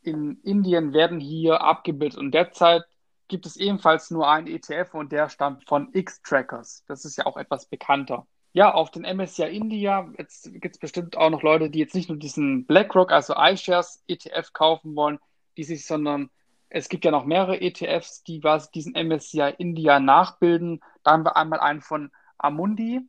in 0.00 0.40
Indien 0.42 0.94
werden 0.94 1.20
hier 1.20 1.60
abgebildet 1.60 2.18
und 2.18 2.32
derzeit 2.32 2.84
gibt 3.28 3.44
es 3.44 3.58
ebenfalls 3.58 4.10
nur 4.10 4.30
einen 4.30 4.46
ETF 4.46 4.94
und 4.94 5.12
der 5.12 5.28
stammt 5.28 5.68
von 5.68 5.92
X-Trackers. 5.92 6.84
Das 6.86 7.04
ist 7.04 7.18
ja 7.18 7.26
auch 7.26 7.36
etwas 7.36 7.66
bekannter. 7.66 8.26
Ja, 8.52 8.74
auf 8.74 8.90
den 8.90 9.02
MSCI 9.02 9.44
India, 9.44 10.12
jetzt 10.18 10.52
gibt 10.60 10.74
es 10.74 10.80
bestimmt 10.80 11.16
auch 11.16 11.30
noch 11.30 11.42
Leute, 11.42 11.70
die 11.70 11.78
jetzt 11.78 11.94
nicht 11.94 12.08
nur 12.08 12.18
diesen 12.18 12.66
BlackRock, 12.66 13.12
also 13.12 13.34
iShares 13.36 14.02
ETF 14.08 14.52
kaufen 14.52 14.96
wollen, 14.96 15.20
die 15.56 15.62
sich, 15.62 15.86
sondern 15.86 16.30
es 16.68 16.88
gibt 16.88 17.04
ja 17.04 17.12
noch 17.12 17.24
mehrere 17.24 17.60
ETFs, 17.60 18.24
die 18.24 18.40
quasi 18.40 18.68
diesen 18.72 18.94
MSCI 18.94 19.54
India 19.58 20.00
nachbilden. 20.00 20.80
Da 21.04 21.12
haben 21.12 21.24
wir 21.24 21.36
einmal 21.36 21.60
einen 21.60 21.80
von 21.80 22.10
Amundi, 22.38 23.00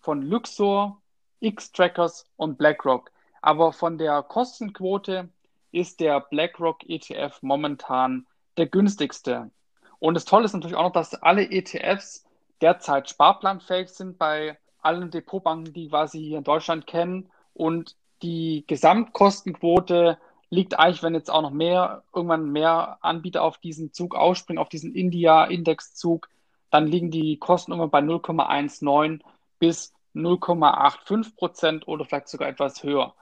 von 0.00 0.22
Luxor, 0.22 1.02
X-Trackers 1.40 2.30
und 2.36 2.56
BlackRock. 2.56 3.10
Aber 3.42 3.72
von 3.72 3.98
der 3.98 4.22
Kostenquote 4.22 5.28
ist 5.72 6.00
der 6.00 6.20
BlackRock 6.20 6.88
ETF 6.88 7.42
momentan 7.42 8.26
der 8.56 8.66
günstigste. 8.66 9.50
Und 9.98 10.14
das 10.14 10.24
Tolle 10.24 10.44
ist 10.44 10.52
natürlich 10.52 10.76
auch 10.76 10.84
noch, 10.84 10.92
dass 10.92 11.14
alle 11.14 11.50
ETFs 11.50 12.24
derzeit 12.64 13.10
sparplanfähig 13.10 13.90
sind 13.90 14.16
bei 14.16 14.56
allen 14.80 15.10
Depotbanken, 15.10 15.74
die 15.74 15.90
quasi 15.90 16.18
hier 16.18 16.38
in 16.38 16.44
Deutschland 16.44 16.86
kennen. 16.86 17.30
Und 17.52 17.94
die 18.22 18.64
Gesamtkostenquote 18.66 20.16
liegt 20.48 20.78
eigentlich, 20.78 21.02
wenn 21.02 21.14
jetzt 21.14 21.30
auch 21.30 21.42
noch 21.42 21.50
mehr, 21.50 22.04
irgendwann 22.14 22.50
mehr 22.50 22.96
Anbieter 23.02 23.42
auf 23.42 23.58
diesen 23.58 23.92
Zug 23.92 24.14
ausspringen, 24.14 24.62
auf 24.62 24.70
diesen 24.70 24.94
India-Indexzug, 24.94 26.30
dann 26.70 26.86
liegen 26.86 27.10
die 27.10 27.36
Kosten 27.36 27.72
immer 27.72 27.88
bei 27.88 27.98
0,19 27.98 29.20
bis 29.58 29.92
0,85 30.14 31.36
Prozent 31.36 31.86
oder 31.86 32.06
vielleicht 32.06 32.28
sogar 32.28 32.48
etwas 32.48 32.82
höher. 32.82 33.14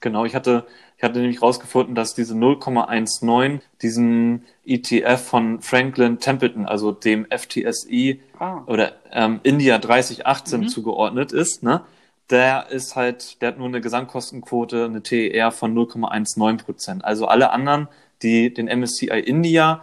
Genau, 0.00 0.24
ich 0.24 0.34
hatte, 0.34 0.64
ich 0.96 1.02
hatte 1.02 1.18
nämlich 1.18 1.42
rausgefunden, 1.42 1.94
dass 1.94 2.14
diese 2.14 2.34
0,19 2.34 3.60
diesen 3.82 4.44
ETF 4.64 5.20
von 5.20 5.60
Franklin 5.60 6.20
Templeton, 6.20 6.66
also 6.66 6.92
dem 6.92 7.26
FTSI 7.26 8.20
ah. 8.38 8.62
oder 8.66 8.92
ähm, 9.12 9.40
India 9.42 9.78
3018 9.78 10.60
mhm. 10.60 10.68
zugeordnet 10.68 11.32
ist. 11.32 11.64
Ne? 11.64 11.82
Der 12.30 12.68
ist 12.70 12.94
halt, 12.94 13.42
der 13.42 13.48
hat 13.48 13.58
nur 13.58 13.66
eine 13.66 13.80
Gesamtkostenquote, 13.80 14.84
eine 14.84 15.02
TER 15.02 15.50
von 15.50 15.74
0,19 15.74 16.62
Prozent. 16.62 17.04
Also 17.04 17.26
alle 17.26 17.50
anderen, 17.50 17.88
die 18.22 18.54
den 18.54 18.66
MSCI 18.66 19.18
India 19.18 19.82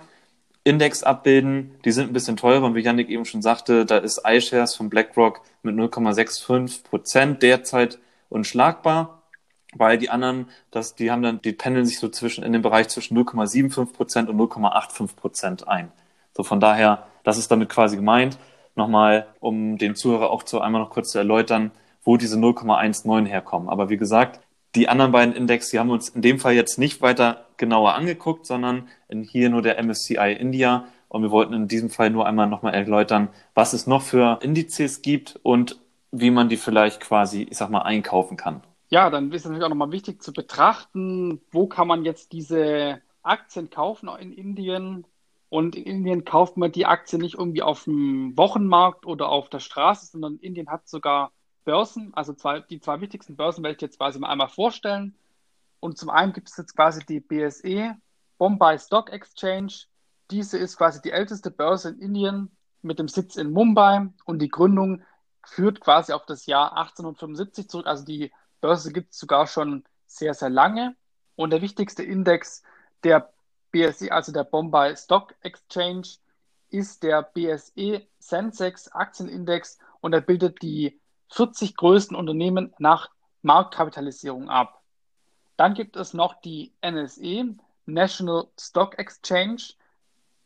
Index 0.63 1.03
abbilden, 1.03 1.75
die 1.85 1.91
sind 1.91 2.09
ein 2.09 2.13
bisschen 2.13 2.37
teurer 2.37 2.65
und 2.65 2.73
wie 2.73 2.81
Yannick 2.81 3.09
eben 3.09 3.25
schon 3.25 3.43
sagte, 3.43 3.85
da 3.85 3.97
ist 3.97 4.21
iShares 4.25 4.75
von 4.75 4.89
BlackRock 4.89 5.41
mit 5.61 5.75
0,65 5.75 6.83
Prozent 6.83 7.43
derzeit 7.43 7.99
unschlagbar 8.29 9.21
weil 9.77 9.97
die 9.97 10.09
anderen, 10.09 10.47
das, 10.71 10.95
die 10.95 11.11
haben 11.11 11.21
dann, 11.21 11.41
die 11.41 11.53
pendeln 11.53 11.85
sich 11.85 11.99
so 11.99 12.09
zwischen, 12.09 12.43
in 12.43 12.53
dem 12.53 12.61
Bereich 12.61 12.87
zwischen 12.87 13.17
0,75 13.17 13.93
Prozent 13.93 14.29
und 14.29 14.37
0,85 14.37 15.15
Prozent 15.15 15.67
ein. 15.67 15.91
So 16.35 16.43
von 16.43 16.59
daher, 16.59 17.07
das 17.23 17.37
ist 17.37 17.51
damit 17.51 17.69
quasi 17.69 17.95
gemeint. 17.95 18.37
Nochmal, 18.75 19.27
um 19.39 19.77
den 19.77 19.95
Zuhörer 19.95 20.29
auch 20.31 20.43
zu 20.43 20.59
einmal 20.59 20.81
noch 20.81 20.89
kurz 20.89 21.11
zu 21.11 21.17
erläutern, 21.17 21.71
wo 22.03 22.17
diese 22.17 22.37
0,19 22.37 23.25
herkommen. 23.25 23.69
Aber 23.69 23.89
wie 23.89 23.97
gesagt, 23.97 24.41
die 24.75 24.89
anderen 24.89 25.13
beiden 25.13 25.33
Index, 25.33 25.69
die 25.69 25.79
haben 25.79 25.89
uns 25.89 26.09
in 26.09 26.21
dem 26.21 26.39
Fall 26.39 26.53
jetzt 26.53 26.77
nicht 26.77 27.01
weiter 27.01 27.45
genauer 27.55 27.93
angeguckt, 27.93 28.45
sondern 28.45 28.89
in 29.07 29.23
hier 29.23 29.49
nur 29.49 29.61
der 29.61 29.81
MSCI 29.81 30.35
India. 30.37 30.85
Und 31.07 31.21
wir 31.21 31.31
wollten 31.31 31.53
in 31.53 31.67
diesem 31.69 31.89
Fall 31.89 32.09
nur 32.09 32.27
einmal 32.27 32.47
nochmal 32.47 32.73
erläutern, 32.73 33.29
was 33.53 33.71
es 33.71 33.87
noch 33.87 34.01
für 34.01 34.39
Indizes 34.41 35.01
gibt 35.01 35.39
und 35.43 35.79
wie 36.11 36.31
man 36.31 36.49
die 36.49 36.57
vielleicht 36.57 36.99
quasi, 36.99 37.43
ich 37.49 37.57
sag 37.57 37.69
mal, 37.69 37.83
einkaufen 37.83 38.35
kann. 38.35 38.61
Ja, 38.89 39.09
dann 39.09 39.31
ist 39.31 39.41
es 39.41 39.45
natürlich 39.45 39.65
auch 39.65 39.69
nochmal 39.69 39.91
wichtig 39.91 40.21
zu 40.21 40.31
betrachten, 40.31 41.41
wo 41.51 41.67
kann 41.67 41.87
man 41.87 42.05
jetzt 42.05 42.31
diese 42.33 43.01
Aktien 43.23 43.69
kaufen 43.69 44.09
in 44.19 44.31
Indien. 44.31 45.05
Und 45.49 45.75
in 45.75 45.83
Indien 45.83 46.25
kauft 46.25 46.57
man 46.57 46.71
die 46.71 46.85
Aktien 46.85 47.21
nicht 47.21 47.35
irgendwie 47.35 47.61
auf 47.61 47.85
dem 47.85 48.37
Wochenmarkt 48.37 49.05
oder 49.05 49.29
auf 49.29 49.49
der 49.49 49.59
Straße, 49.59 50.07
sondern 50.07 50.37
Indien 50.37 50.69
hat 50.69 50.87
sogar 50.87 51.31
Börsen. 51.63 52.13
Also 52.13 52.33
zwei, 52.33 52.59
die 52.59 52.79
zwei 52.79 53.01
wichtigsten 53.01 53.35
Börsen 53.35 53.63
werde 53.63 53.75
ich 53.75 53.81
jetzt 53.81 53.97
quasi 53.97 54.19
mal 54.19 54.29
einmal 54.29 54.49
vorstellen. 54.49 55.15
Und 55.79 55.97
zum 55.97 56.09
einen 56.09 56.33
gibt 56.33 56.49
es 56.49 56.57
jetzt 56.57 56.75
quasi 56.75 57.05
die 57.05 57.19
BSE, 57.19 57.95
Bombay 58.37 58.77
Stock 58.79 59.11
Exchange. 59.11 59.73
Diese 60.31 60.57
ist 60.57 60.77
quasi 60.77 61.01
die 61.01 61.11
älteste 61.11 61.51
Börse 61.51 61.89
in 61.89 61.99
Indien 61.99 62.51
mit 62.81 62.99
dem 62.99 63.07
Sitz 63.07 63.35
in 63.35 63.51
Mumbai 63.51 64.07
und 64.25 64.39
die 64.41 64.49
Gründung 64.49 65.03
führt 65.43 65.79
quasi 65.79 66.13
auf 66.13 66.25
das 66.25 66.45
Jahr 66.45 66.75
1875 66.77 67.69
zurück. 67.69 67.87
Also 67.87 68.03
die 68.05 68.31
Börse 68.65 68.91
gibt 68.91 69.13
es 69.13 69.19
sogar 69.19 69.45
schon 69.45 69.83
sehr, 70.07 70.33
sehr 70.33 70.49
lange. 70.49 70.95
Und 71.35 71.51
der 71.51 71.61
wichtigste 71.61 72.01
Index 72.01 72.63
der 73.03 73.31
BSE, 73.69 74.11
also 74.11 74.31
der 74.31 74.43
Bombay 74.43 74.95
Stock 74.95 75.35
Exchange, 75.41 76.07
ist 76.69 77.03
der 77.03 77.21
BSE 77.21 78.01
Sensex 78.17 78.87
Aktienindex 78.87 79.77
und 80.01 80.13
er 80.13 80.21
bildet 80.21 80.63
die 80.63 80.99
40 81.29 81.77
größten 81.77 82.17
Unternehmen 82.17 82.73
nach 82.79 83.11
Marktkapitalisierung 83.43 84.49
ab. 84.49 84.81
Dann 85.57 85.75
gibt 85.75 85.95
es 85.95 86.15
noch 86.15 86.41
die 86.41 86.73
NSE, 86.81 87.55
National 87.85 88.47
Stock 88.59 88.97
Exchange. 88.97 89.61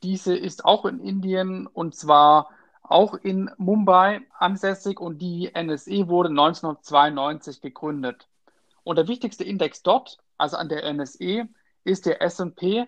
Diese 0.04 0.36
ist 0.36 0.66
auch 0.66 0.84
in 0.84 1.00
Indien 1.00 1.68
und 1.68 1.96
zwar 1.96 2.50
auch 2.90 3.14
in 3.14 3.52
Mumbai 3.58 4.22
ansässig 4.38 5.00
und 5.00 5.20
die 5.20 5.52
NSE 5.54 6.08
wurde 6.08 6.30
1992 6.30 7.62
gegründet. 7.62 8.28
Und 8.84 8.98
der 8.98 9.08
wichtigste 9.08 9.44
Index 9.44 9.84
dort, 9.84 10.18
also 10.38 10.58
an 10.58 10.70
der 10.70 10.92
NSE, 10.92 11.48
ist 11.84 12.06
der 12.06 12.22
S&P 12.22 12.88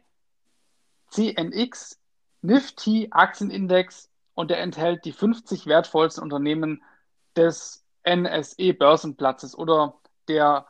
CNX 1.10 2.00
Nifty 2.42 3.10
Aktienindex 3.12 4.10
und 4.34 4.50
der 4.50 4.60
enthält 4.60 5.06
die 5.06 5.12
50 5.12 5.68
wertvollsten 5.68 6.24
Unternehmen 6.24 6.82
des 7.36 7.86
NSE 8.04 8.74
Börsenplatzes 8.74 9.56
oder 9.56 10.00
der 10.28 10.66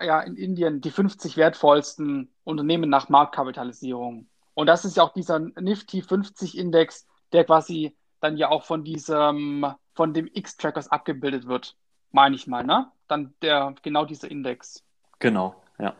ja, 0.00 0.20
in 0.20 0.36
Indien 0.36 0.80
die 0.80 0.90
50 0.90 1.36
wertvollsten 1.36 2.30
Unternehmen 2.44 2.90
nach 2.90 3.08
Marktkapitalisierung. 3.08 4.28
Und 4.54 4.66
das 4.66 4.84
ist 4.84 4.96
ja 4.96 5.02
auch 5.02 5.12
dieser 5.12 5.38
Nifty 5.38 6.02
50 6.02 6.56
Index, 6.56 7.06
der 7.32 7.44
quasi 7.44 7.96
dann 8.20 8.36
ja 8.36 8.50
auch 8.50 8.64
von 8.64 8.84
diesem, 8.84 9.66
von 9.94 10.14
dem 10.14 10.28
X-Trackers 10.32 10.88
abgebildet 10.88 11.46
wird, 11.46 11.76
meine 12.12 12.36
ich 12.36 12.46
mal, 12.46 12.64
ne? 12.64 12.90
Dann 13.08 13.34
der, 13.42 13.74
genau 13.82 14.04
dieser 14.04 14.30
Index. 14.30 14.84
Genau, 15.18 15.54
ja. 15.78 15.94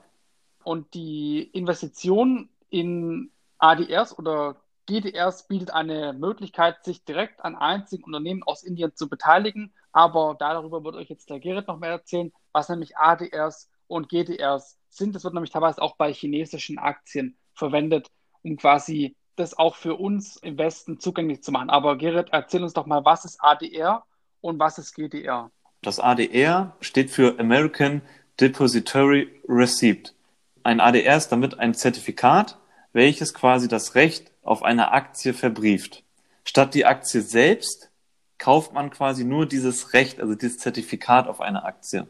Und 0.64 0.94
die 0.94 1.42
Investition 1.42 2.48
in 2.70 3.30
ADRs 3.58 4.18
oder 4.18 4.56
GDRs 4.86 5.48
bietet 5.48 5.72
eine 5.72 6.12
Möglichkeit, 6.12 6.84
sich 6.84 7.04
direkt 7.04 7.44
an 7.44 7.56
einzigen 7.56 8.04
Unternehmen 8.04 8.42
aus 8.44 8.62
Indien 8.62 8.94
zu 8.94 9.08
beteiligen. 9.08 9.72
Aber 9.92 10.36
darüber 10.38 10.84
wird 10.84 10.94
euch 10.94 11.08
jetzt 11.08 11.30
der 11.30 11.40
Gerrit 11.40 11.66
noch 11.68 11.78
mehr 11.78 11.90
erzählen, 11.90 12.32
was 12.52 12.68
nämlich 12.68 12.96
ADRs 12.96 13.70
und 13.88 14.08
GDRs 14.08 14.78
sind. 14.90 15.14
Das 15.14 15.24
wird 15.24 15.34
nämlich 15.34 15.50
teilweise 15.50 15.82
auch 15.82 15.96
bei 15.96 16.12
chinesischen 16.12 16.78
Aktien 16.78 17.36
verwendet, 17.54 18.10
um 18.42 18.56
quasi 18.56 19.16
das 19.36 19.56
auch 19.56 19.76
für 19.76 19.94
uns 19.94 20.36
im 20.36 20.58
Westen 20.58 20.98
zugänglich 20.98 21.42
zu 21.42 21.52
machen. 21.52 21.70
Aber 21.70 21.96
Gerrit, 21.96 22.28
erzähl 22.32 22.62
uns 22.62 22.72
doch 22.72 22.86
mal, 22.86 23.04
was 23.04 23.24
ist 23.24 23.38
ADR 23.40 24.04
und 24.40 24.58
was 24.58 24.78
ist 24.78 24.94
GDR? 24.94 25.50
Das 25.82 26.00
ADR 26.00 26.74
steht 26.80 27.10
für 27.10 27.38
American 27.38 28.02
Depository 28.40 29.40
Receipt. 29.48 30.14
Ein 30.62 30.80
ADR 30.80 31.16
ist 31.16 31.28
damit 31.28 31.58
ein 31.58 31.74
Zertifikat, 31.74 32.58
welches 32.92 33.34
quasi 33.34 33.68
das 33.68 33.94
Recht 33.94 34.32
auf 34.42 34.62
eine 34.62 34.92
Aktie 34.92 35.32
verbrieft. 35.32 36.02
Statt 36.44 36.74
die 36.74 36.86
Aktie 36.86 37.20
selbst 37.20 37.90
kauft 38.38 38.72
man 38.72 38.90
quasi 38.90 39.24
nur 39.24 39.46
dieses 39.46 39.92
Recht, 39.92 40.20
also 40.20 40.34
dieses 40.34 40.58
Zertifikat 40.58 41.28
auf 41.28 41.40
eine 41.40 41.64
Aktie. 41.64 42.08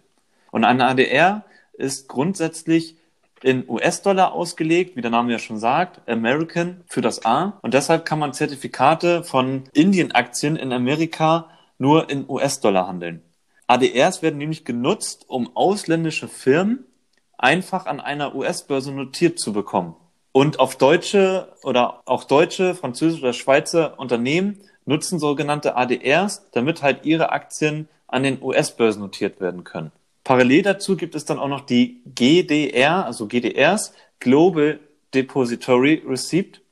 Und 0.51 0.65
eine 0.65 0.87
ADR 0.87 1.45
ist 1.75 2.09
grundsätzlich 2.09 2.97
in 3.47 3.65
US-Dollar 3.69 4.33
ausgelegt, 4.33 4.97
wie 4.97 5.03
der 5.03 5.13
Name 5.13 5.31
ja 5.31 5.39
schon 5.39 5.59
sagt, 5.59 6.01
American 6.09 6.83
für 6.89 7.01
das 7.01 7.25
A. 7.25 7.61
Und 7.63 7.75
deshalb 7.75 8.05
kann 8.05 8.19
man 8.19 8.33
Zertifikate 8.33 9.23
von 9.23 9.65
Indien-Aktien 9.73 10.57
in 10.57 10.73
Amerika 10.73 11.49
nur 11.79 12.11
in 12.11 12.29
US-Dollar 12.29 12.89
handeln. 12.89 13.23
ADRs 13.69 14.21
werden 14.21 14.39
nämlich 14.39 14.65
genutzt, 14.65 15.27
um 15.29 15.55
ausländische 15.55 16.27
Firmen 16.27 16.87
einfach 17.39 17.87
an 17.87 18.01
einer 18.01 18.35
US-Börse 18.35 18.91
notiert 18.91 19.39
zu 19.39 19.53
bekommen. 19.53 19.95
Und 20.33 20.59
auf 20.59 20.77
deutsche 20.77 21.53
oder 21.63 22.03
auch 22.05 22.25
deutsche, 22.25 22.75
französische 22.75 23.23
oder 23.23 23.33
Schweizer 23.33 23.97
Unternehmen 24.01 24.59
nutzen 24.87 25.21
sogenannte 25.21 25.77
ADRs, 25.77 26.51
damit 26.51 26.83
halt 26.83 27.07
ihre 27.07 27.31
Aktien 27.31 27.89
an 28.09 28.25
den 28.25 28.43
US-Börsen 28.43 29.03
notiert 29.03 29.41
werden 29.41 29.63
können. 29.63 29.93
Parallel 30.27 30.63
dazu 30.63 30.97
gibt 30.97 31.15
es 31.15 31.25
dann 31.25 31.39
auch 31.39 31.47
noch 31.47 31.61
die 31.61 32.03
GDR, 32.05 33.07
also 33.07 33.29
GDRs, 33.29 33.93
Global 34.19 34.81
Depository 35.15 36.03
Receipt. 36.05 36.63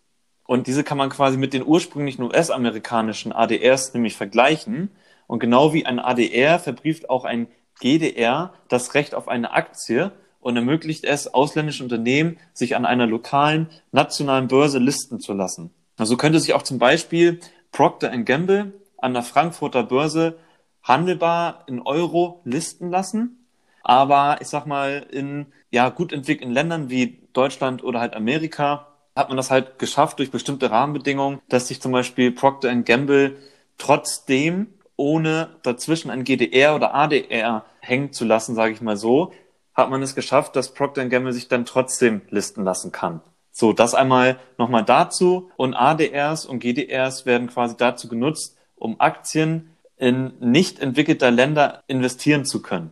Und 0.44 0.66
diese 0.66 0.82
kann 0.82 0.98
man 0.98 1.08
quasi 1.08 1.38
mit 1.38 1.52
den 1.52 1.64
ursprünglichen 1.64 2.24
US-amerikanischen 2.24 3.32
ADRs 3.32 3.94
nämlich 3.94 4.16
vergleichen. 4.16 4.90
Und 5.28 5.38
genau 5.38 5.72
wie 5.72 5.86
ein 5.86 6.00
ADR 6.00 6.58
verbrieft 6.58 7.08
auch 7.08 7.24
ein 7.24 7.46
GDR 7.78 8.54
das 8.68 8.94
Recht 8.94 9.14
auf 9.14 9.28
eine 9.28 9.52
Aktie 9.52 10.10
und 10.40 10.56
ermöglicht 10.56 11.04
es 11.04 11.32
ausländischen 11.32 11.84
Unternehmen, 11.84 12.38
sich 12.54 12.74
an 12.74 12.84
einer 12.84 13.06
lokalen, 13.06 13.68
nationalen 13.92 14.48
Börse 14.48 14.80
listen 14.80 15.20
zu 15.20 15.32
lassen. 15.32 15.70
Also 15.96 16.16
könnte 16.16 16.40
sich 16.40 16.54
auch 16.54 16.62
zum 16.62 16.80
Beispiel 16.80 17.38
Procter 17.70 18.18
Gamble 18.18 18.72
an 18.98 19.14
der 19.14 19.22
Frankfurter 19.22 19.84
Börse 19.84 20.38
handelbar 20.82 21.62
in 21.68 21.80
Euro 21.82 22.40
listen 22.44 22.90
lassen 22.90 23.38
aber 23.84 24.38
ich 24.40 24.48
sag 24.48 24.66
mal, 24.66 25.06
in 25.10 25.46
ja, 25.70 25.90
gut 25.90 26.12
entwickelten 26.12 26.52
Ländern 26.52 26.90
wie 26.90 27.20
Deutschland 27.32 27.84
oder 27.84 28.00
halt 28.00 28.14
Amerika 28.14 28.88
hat 29.14 29.28
man 29.28 29.36
das 29.36 29.50
halt 29.50 29.78
geschafft 29.78 30.18
durch 30.18 30.30
bestimmte 30.30 30.70
Rahmenbedingungen, 30.70 31.40
dass 31.48 31.68
sich 31.68 31.80
zum 31.80 31.92
Beispiel 31.92 32.32
Procter 32.32 32.74
Gamble 32.74 33.36
trotzdem 33.78 34.74
ohne 34.96 35.50
dazwischen 35.62 36.10
ein 36.10 36.24
GDR 36.24 36.74
oder 36.74 36.94
ADR 36.94 37.64
hängen 37.80 38.12
zu 38.12 38.24
lassen, 38.24 38.54
sage 38.54 38.72
ich 38.72 38.80
mal 38.80 38.96
so, 38.96 39.32
hat 39.74 39.90
man 39.90 40.02
es 40.02 40.14
geschafft, 40.14 40.56
dass 40.56 40.72
Procter 40.72 41.06
Gamble 41.06 41.32
sich 41.32 41.48
dann 41.48 41.64
trotzdem 41.64 42.22
listen 42.30 42.64
lassen 42.64 42.90
kann. 42.90 43.20
So, 43.50 43.72
das 43.72 43.94
einmal 43.94 44.38
nochmal 44.58 44.84
dazu. 44.84 45.50
Und 45.56 45.74
ADRs 45.74 46.46
und 46.46 46.58
GDRs 46.58 47.26
werden 47.26 47.48
quasi 47.48 47.76
dazu 47.76 48.08
genutzt, 48.08 48.56
um 48.74 49.00
Aktien 49.00 49.70
in 49.96 50.32
nicht 50.40 50.80
entwickelter 50.80 51.30
Länder 51.30 51.84
investieren 51.86 52.44
zu 52.44 52.62
können. 52.62 52.90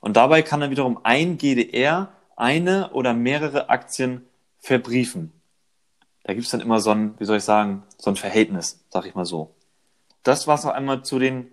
Und 0.00 0.16
dabei 0.16 0.42
kann 0.42 0.60
dann 0.60 0.70
wiederum 0.70 1.00
ein 1.02 1.38
GDR 1.38 2.12
eine 2.36 2.90
oder 2.90 3.14
mehrere 3.14 3.68
Aktien 3.68 4.24
verbriefen. 4.58 5.32
Da 6.24 6.34
gibt 6.34 6.44
es 6.44 6.50
dann 6.50 6.60
immer 6.60 6.80
so 6.80 6.90
ein, 6.90 7.14
wie 7.18 7.24
soll 7.24 7.38
ich 7.38 7.44
sagen, 7.44 7.82
so 7.96 8.10
ein 8.10 8.16
Verhältnis, 8.16 8.84
sag 8.90 9.06
ich 9.06 9.14
mal 9.14 9.24
so. 9.24 9.54
Das 10.22 10.46
war 10.46 10.56
es 10.56 10.64
auch 10.64 10.72
einmal 10.72 11.02
zu 11.02 11.18
den 11.18 11.48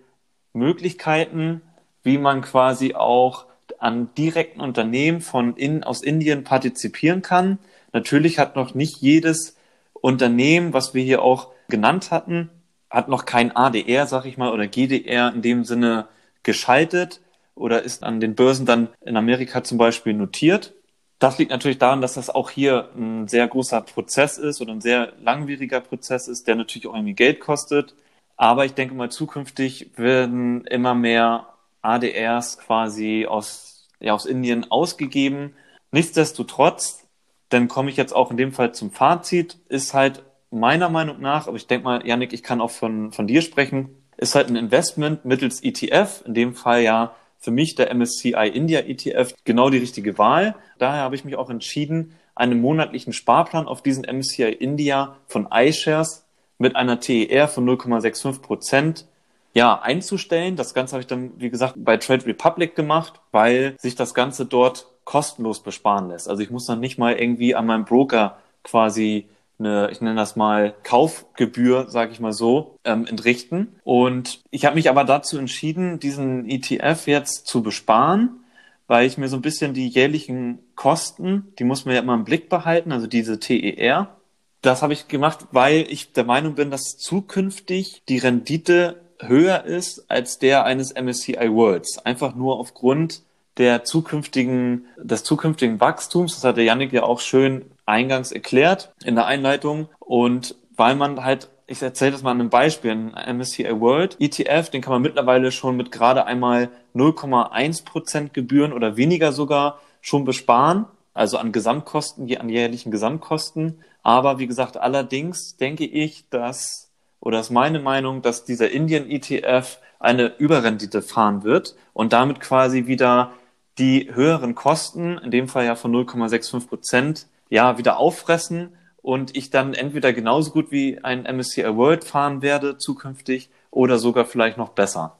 Möglichkeiten, 0.52 1.62
wie 2.02 2.18
man 2.18 2.42
quasi 2.42 2.94
auch 2.94 3.46
an 3.78 4.14
direkten 4.14 4.60
Unternehmen 4.60 5.20
von 5.20 5.56
in, 5.56 5.82
aus 5.82 6.02
Indien 6.02 6.44
partizipieren 6.44 7.22
kann. 7.22 7.58
Natürlich 7.92 8.38
hat 8.38 8.54
noch 8.54 8.74
nicht 8.74 8.98
jedes 8.98 9.56
Unternehmen, 9.92 10.72
was 10.72 10.94
wir 10.94 11.02
hier 11.02 11.22
auch 11.22 11.52
genannt 11.68 12.10
hatten, 12.10 12.50
hat 12.90 13.08
noch 13.08 13.24
kein 13.24 13.54
ADR, 13.56 14.06
sag 14.06 14.24
ich 14.24 14.36
mal, 14.36 14.52
oder 14.52 14.66
GDR 14.66 15.32
in 15.34 15.42
dem 15.42 15.64
Sinne 15.64 16.06
geschaltet 16.42 17.20
oder 17.56 17.82
ist 17.82 18.04
an 18.04 18.20
den 18.20 18.36
Börsen 18.36 18.66
dann 18.66 18.88
in 19.00 19.16
Amerika 19.16 19.64
zum 19.64 19.78
Beispiel 19.78 20.12
notiert. 20.12 20.74
Das 21.18 21.38
liegt 21.38 21.50
natürlich 21.50 21.78
daran, 21.78 22.02
dass 22.02 22.14
das 22.14 22.30
auch 22.30 22.50
hier 22.50 22.90
ein 22.94 23.26
sehr 23.26 23.48
großer 23.48 23.80
Prozess 23.80 24.38
ist 24.38 24.60
oder 24.60 24.72
ein 24.72 24.82
sehr 24.82 25.14
langwieriger 25.20 25.80
Prozess 25.80 26.28
ist, 26.28 26.46
der 26.46 26.54
natürlich 26.54 26.86
auch 26.86 26.94
irgendwie 26.94 27.14
Geld 27.14 27.40
kostet. 27.40 27.94
Aber 28.36 28.66
ich 28.66 28.74
denke 28.74 28.94
mal, 28.94 29.10
zukünftig 29.10 29.92
werden 29.96 30.66
immer 30.66 30.94
mehr 30.94 31.48
ADRs 31.80 32.58
quasi 32.58 33.26
aus, 33.26 33.88
ja, 33.98 34.12
aus 34.12 34.26
Indien 34.26 34.70
ausgegeben. 34.70 35.54
Nichtsdestotrotz, 35.90 37.06
dann 37.48 37.68
komme 37.68 37.88
ich 37.88 37.96
jetzt 37.96 38.14
auch 38.14 38.30
in 38.30 38.36
dem 38.36 38.52
Fall 38.52 38.74
zum 38.74 38.90
Fazit, 38.90 39.56
ist 39.70 39.94
halt 39.94 40.22
meiner 40.50 40.90
Meinung 40.90 41.20
nach, 41.20 41.48
aber 41.48 41.56
ich 41.56 41.66
denke 41.66 41.84
mal, 41.84 42.06
Janik, 42.06 42.34
ich 42.34 42.42
kann 42.42 42.60
auch 42.60 42.70
von, 42.70 43.12
von 43.12 43.26
dir 43.26 43.40
sprechen, 43.40 43.88
ist 44.18 44.34
halt 44.34 44.48
ein 44.48 44.56
Investment 44.56 45.24
mittels 45.24 45.62
ETF, 45.62 46.22
in 46.26 46.34
dem 46.34 46.54
Fall 46.54 46.82
ja 46.82 47.14
für 47.38 47.50
mich 47.50 47.74
der 47.74 47.94
MSCI 47.94 48.50
India 48.52 48.80
ETF 48.80 49.34
genau 49.44 49.70
die 49.70 49.78
richtige 49.78 50.18
Wahl. 50.18 50.56
Daher 50.78 51.02
habe 51.02 51.14
ich 51.14 51.24
mich 51.24 51.36
auch 51.36 51.50
entschieden, 51.50 52.14
einen 52.34 52.60
monatlichen 52.60 53.12
Sparplan 53.12 53.66
auf 53.66 53.82
diesen 53.82 54.04
MSCI 54.04 54.52
India 54.52 55.16
von 55.26 55.48
iShares 55.50 56.24
mit 56.58 56.76
einer 56.76 57.00
TER 57.00 57.48
von 57.48 57.68
0,65 57.68 58.42
Prozent 58.42 59.06
ja, 59.54 59.80
einzustellen. 59.80 60.56
Das 60.56 60.74
Ganze 60.74 60.92
habe 60.92 61.00
ich 61.00 61.06
dann, 61.06 61.32
wie 61.38 61.50
gesagt, 61.50 61.74
bei 61.76 61.96
Trade 61.96 62.26
Republic 62.26 62.76
gemacht, 62.76 63.20
weil 63.32 63.74
sich 63.78 63.94
das 63.94 64.12
Ganze 64.12 64.44
dort 64.44 64.86
kostenlos 65.04 65.62
besparen 65.62 66.08
lässt. 66.08 66.28
Also 66.28 66.42
ich 66.42 66.50
muss 66.50 66.66
dann 66.66 66.80
nicht 66.80 66.98
mal 66.98 67.14
irgendwie 67.14 67.54
an 67.54 67.64
meinem 67.64 67.84
Broker 67.84 68.38
quasi 68.62 69.28
eine, 69.58 69.90
ich 69.90 70.00
nenne 70.00 70.16
das 70.16 70.36
mal 70.36 70.74
Kaufgebühr, 70.82 71.88
sage 71.88 72.12
ich 72.12 72.20
mal 72.20 72.32
so, 72.32 72.78
ähm, 72.84 73.06
entrichten. 73.06 73.76
Und 73.84 74.40
ich 74.50 74.64
habe 74.64 74.76
mich 74.76 74.90
aber 74.90 75.04
dazu 75.04 75.38
entschieden, 75.38 75.98
diesen 75.98 76.48
ETF 76.48 77.06
jetzt 77.06 77.46
zu 77.46 77.62
besparen, 77.62 78.44
weil 78.86 79.06
ich 79.06 79.18
mir 79.18 79.28
so 79.28 79.36
ein 79.36 79.42
bisschen 79.42 79.74
die 79.74 79.88
jährlichen 79.88 80.58
Kosten, 80.74 81.52
die 81.58 81.64
muss 81.64 81.84
man 81.84 81.94
ja 81.94 82.02
immer 82.02 82.14
im 82.14 82.24
Blick 82.24 82.48
behalten, 82.48 82.92
also 82.92 83.06
diese 83.06 83.40
TER. 83.40 84.16
Das 84.62 84.82
habe 84.82 84.92
ich 84.92 85.08
gemacht, 85.08 85.46
weil 85.52 85.86
ich 85.88 86.12
der 86.12 86.24
Meinung 86.24 86.54
bin, 86.54 86.70
dass 86.70 86.96
zukünftig 86.96 88.02
die 88.08 88.18
Rendite 88.18 89.00
höher 89.20 89.64
ist 89.64 90.10
als 90.10 90.38
der 90.38 90.64
eines 90.64 90.94
MSCI 90.94 91.50
Worlds. 91.50 91.98
Einfach 92.04 92.34
nur 92.34 92.58
aufgrund 92.58 93.22
der 93.58 93.84
zukünftigen, 93.84 94.86
des 94.98 95.24
zukünftigen 95.24 95.80
Wachstums. 95.80 96.34
Das 96.34 96.44
hat 96.44 96.56
der 96.56 96.64
Yannick 96.64 96.92
ja 96.92 97.04
auch 97.04 97.20
schön 97.20 97.64
eingangs 97.86 98.32
erklärt 98.32 98.92
in 99.04 99.14
der 99.14 99.26
Einleitung. 99.26 99.88
Und 99.98 100.56
weil 100.76 100.94
man 100.94 101.24
halt, 101.24 101.48
ich 101.66 101.80
erzähle 101.80 102.12
das 102.12 102.22
mal 102.22 102.32
an 102.32 102.40
einem 102.40 102.50
Beispiel, 102.50 102.90
ein 102.90 103.38
MSCI 103.38 103.80
World 103.80 104.16
ETF, 104.20 104.68
den 104.70 104.82
kann 104.82 104.92
man 104.92 105.02
mittlerweile 105.02 105.50
schon 105.52 105.76
mit 105.76 105.90
gerade 105.90 106.26
einmal 106.26 106.70
0,1 106.94 107.84
Prozent 107.84 108.34
Gebühren 108.34 108.72
oder 108.72 108.96
weniger 108.96 109.32
sogar 109.32 109.80
schon 110.00 110.24
besparen. 110.24 110.86
Also 111.14 111.38
an 111.38 111.50
Gesamtkosten, 111.50 112.36
an 112.36 112.50
jährlichen 112.50 112.90
Gesamtkosten. 112.90 113.80
Aber 114.02 114.38
wie 114.38 114.46
gesagt, 114.46 114.76
allerdings 114.76 115.56
denke 115.56 115.86
ich, 115.86 116.28
dass, 116.28 116.92
oder 117.20 117.40
ist 117.40 117.50
meine 117.50 117.80
Meinung, 117.80 118.20
dass 118.20 118.44
dieser 118.44 118.70
Indian 118.70 119.08
ETF 119.08 119.78
eine 119.98 120.36
Überrendite 120.36 121.00
fahren 121.00 121.42
wird 121.42 121.74
und 121.94 122.12
damit 122.12 122.40
quasi 122.40 122.86
wieder 122.86 123.32
die 123.78 124.14
höheren 124.14 124.54
Kosten, 124.54 125.18
in 125.18 125.30
dem 125.30 125.48
Fall 125.48 125.64
ja 125.64 125.74
von 125.74 125.92
0,65 125.92 126.68
Prozent, 126.68 127.26
ja, 127.48 127.78
wieder 127.78 127.98
auffressen 127.98 128.76
und 129.02 129.36
ich 129.36 129.50
dann 129.50 129.74
entweder 129.74 130.12
genauso 130.12 130.50
gut 130.50 130.70
wie 130.70 130.98
ein 131.02 131.22
MSCI 131.22 131.76
World 131.76 132.04
fahren 132.04 132.42
werde 132.42 132.76
zukünftig 132.76 133.50
oder 133.70 133.98
sogar 133.98 134.24
vielleicht 134.24 134.56
noch 134.56 134.70
besser. 134.70 135.18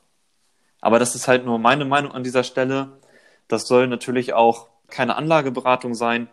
Aber 0.80 0.98
das 0.98 1.14
ist 1.14 1.28
halt 1.28 1.44
nur 1.44 1.58
meine 1.58 1.84
Meinung 1.84 2.12
an 2.12 2.24
dieser 2.24 2.44
Stelle. 2.44 2.98
Das 3.48 3.66
soll 3.66 3.86
natürlich 3.86 4.32
auch 4.32 4.68
keine 4.88 5.16
Anlageberatung 5.16 5.94
sein. 5.94 6.28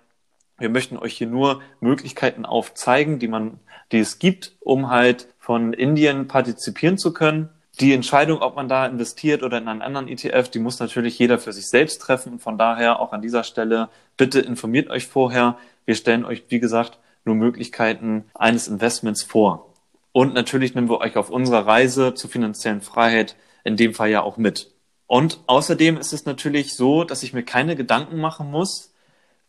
Wir 0.58 0.70
möchten 0.70 0.98
euch 0.98 1.18
hier 1.18 1.28
nur 1.28 1.62
Möglichkeiten 1.80 2.46
aufzeigen, 2.46 3.20
die 3.20 3.28
man, 3.28 3.60
die 3.92 4.00
es 4.00 4.20
gibt, 4.20 4.56
um 4.60 4.90
halt 4.90 5.28
von 5.40 5.74
Indien 5.74 6.28
partizipieren 6.28 6.98
zu 6.98 7.14
können. 7.14 7.50
Die 7.80 7.94
Entscheidung, 7.94 8.42
ob 8.42 8.56
man 8.56 8.68
da 8.68 8.86
investiert 8.86 9.42
oder 9.42 9.58
in 9.58 9.68
einen 9.68 9.82
anderen 9.82 10.08
ETF, 10.08 10.50
die 10.50 10.60
muss 10.60 10.80
natürlich 10.80 11.18
jeder 11.18 11.40
für 11.40 11.54
sich 11.54 11.68
selbst 11.68 12.00
treffen. 12.02 12.34
Und 12.34 12.40
von 12.40 12.58
daher 12.58 13.00
auch 13.00 13.14
an 13.14 13.22
dieser 13.22 13.44
Stelle 13.44 13.90
bitte 14.16 14.40
informiert 14.40 14.90
euch 14.90 15.08
vorher. 15.08 15.58
Wir 15.86 15.96
stellen 15.96 16.26
euch, 16.26 16.44
wie 16.50 16.60
gesagt, 16.60 17.00
nur 17.26 17.36
Möglichkeiten 17.36 18.26
eines 18.34 18.68
Investments 18.68 19.24
vor. 19.24 19.74
Und 20.12 20.34
natürlich 20.34 20.76
nehmen 20.76 20.90
wir 20.90 21.00
euch 21.00 21.18
auf 21.18 21.30
unserer 21.30 21.66
Reise 21.66 22.14
zur 22.14 22.30
finanziellen 22.30 22.82
Freiheit 22.82 23.36
in 23.64 23.78
dem 23.78 23.94
Fall 23.94 24.10
ja 24.10 24.22
auch 24.22 24.38
mit. 24.38 24.72
Und 25.08 25.40
außerdem 25.48 25.98
ist 25.98 26.14
es 26.14 26.26
natürlich 26.26 26.76
so, 26.76 27.04
dass 27.04 27.24
ich 27.24 27.34
mir 27.34 27.44
keine 27.44 27.76
Gedanken 27.76 28.20
machen 28.20 28.50
muss, 28.52 28.94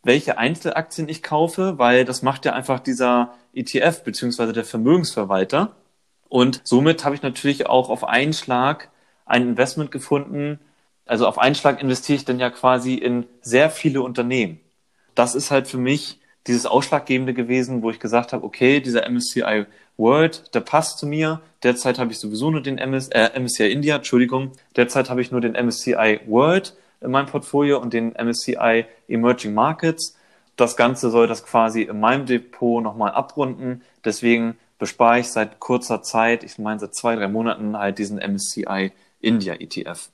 welche 0.03 0.37
Einzelaktien 0.37 1.09
ich 1.09 1.23
kaufe, 1.23 1.77
weil 1.77 2.05
das 2.05 2.21
macht 2.21 2.45
ja 2.45 2.53
einfach 2.53 2.79
dieser 2.79 3.33
ETF 3.53 4.03
beziehungsweise 4.03 4.53
der 4.53 4.65
Vermögensverwalter. 4.65 5.75
Und 6.29 6.61
somit 6.63 7.05
habe 7.05 7.15
ich 7.15 7.21
natürlich 7.21 7.67
auch 7.67 7.89
auf 7.89 8.03
einen 8.03 8.33
Schlag 8.33 8.89
ein 9.25 9.41
Investment 9.41 9.91
gefunden. 9.91 10.59
Also 11.05 11.27
auf 11.27 11.39
einen 11.39 11.55
Schlag 11.55 11.81
investiere 11.81 12.17
ich 12.17 12.25
dann 12.25 12.39
ja 12.39 12.49
quasi 12.49 12.95
in 12.95 13.25
sehr 13.41 13.69
viele 13.69 14.01
Unternehmen. 14.01 14.59
Das 15.15 15.33
ist 15.33 15.49
halt 15.49 15.67
für 15.67 15.77
mich 15.77 16.19
dieses 16.47 16.65
Ausschlaggebende 16.65 17.33
gewesen, 17.33 17.81
wo 17.81 17.89
ich 17.89 17.99
gesagt 17.99 18.33
habe, 18.33 18.43
okay, 18.43 18.79
dieser 18.79 19.09
MSCI 19.09 19.65
World, 19.97 20.53
der 20.53 20.59
passt 20.59 20.99
zu 20.99 21.07
mir. 21.07 21.41
Derzeit 21.63 21.99
habe 21.99 22.11
ich 22.11 22.19
sowieso 22.19 22.51
nur 22.51 22.61
den 22.61 22.77
MS, 22.77 23.09
äh, 23.09 23.39
MSCI 23.39 23.71
India, 23.71 23.95
Entschuldigung. 23.95 24.51
Derzeit 24.75 25.09
habe 25.09 25.21
ich 25.21 25.31
nur 25.31 25.41
den 25.41 25.53
MSCI 25.53 26.21
World 26.27 26.75
in 27.01 27.11
meinem 27.11 27.27
Portfolio 27.27 27.79
und 27.79 27.93
den 27.93 28.13
MSCI 28.13 28.85
Emerging 29.07 29.53
Markets. 29.53 30.17
Das 30.55 30.77
Ganze 30.77 31.09
soll 31.09 31.27
das 31.27 31.45
quasi 31.45 31.83
in 31.83 31.99
meinem 31.99 32.25
Depot 32.25 32.83
nochmal 32.83 33.11
abrunden. 33.11 33.81
Deswegen 34.03 34.57
bespare 34.77 35.19
ich 35.19 35.29
seit 35.29 35.59
kurzer 35.59 36.01
Zeit, 36.01 36.43
ich 36.43 36.57
meine 36.57 36.79
seit 36.79 36.95
zwei, 36.95 37.15
drei 37.15 37.27
Monaten 37.27 37.77
halt 37.77 37.97
diesen 37.97 38.17
MSCI 38.19 38.91
India 39.19 39.55
ETF. 39.55 40.09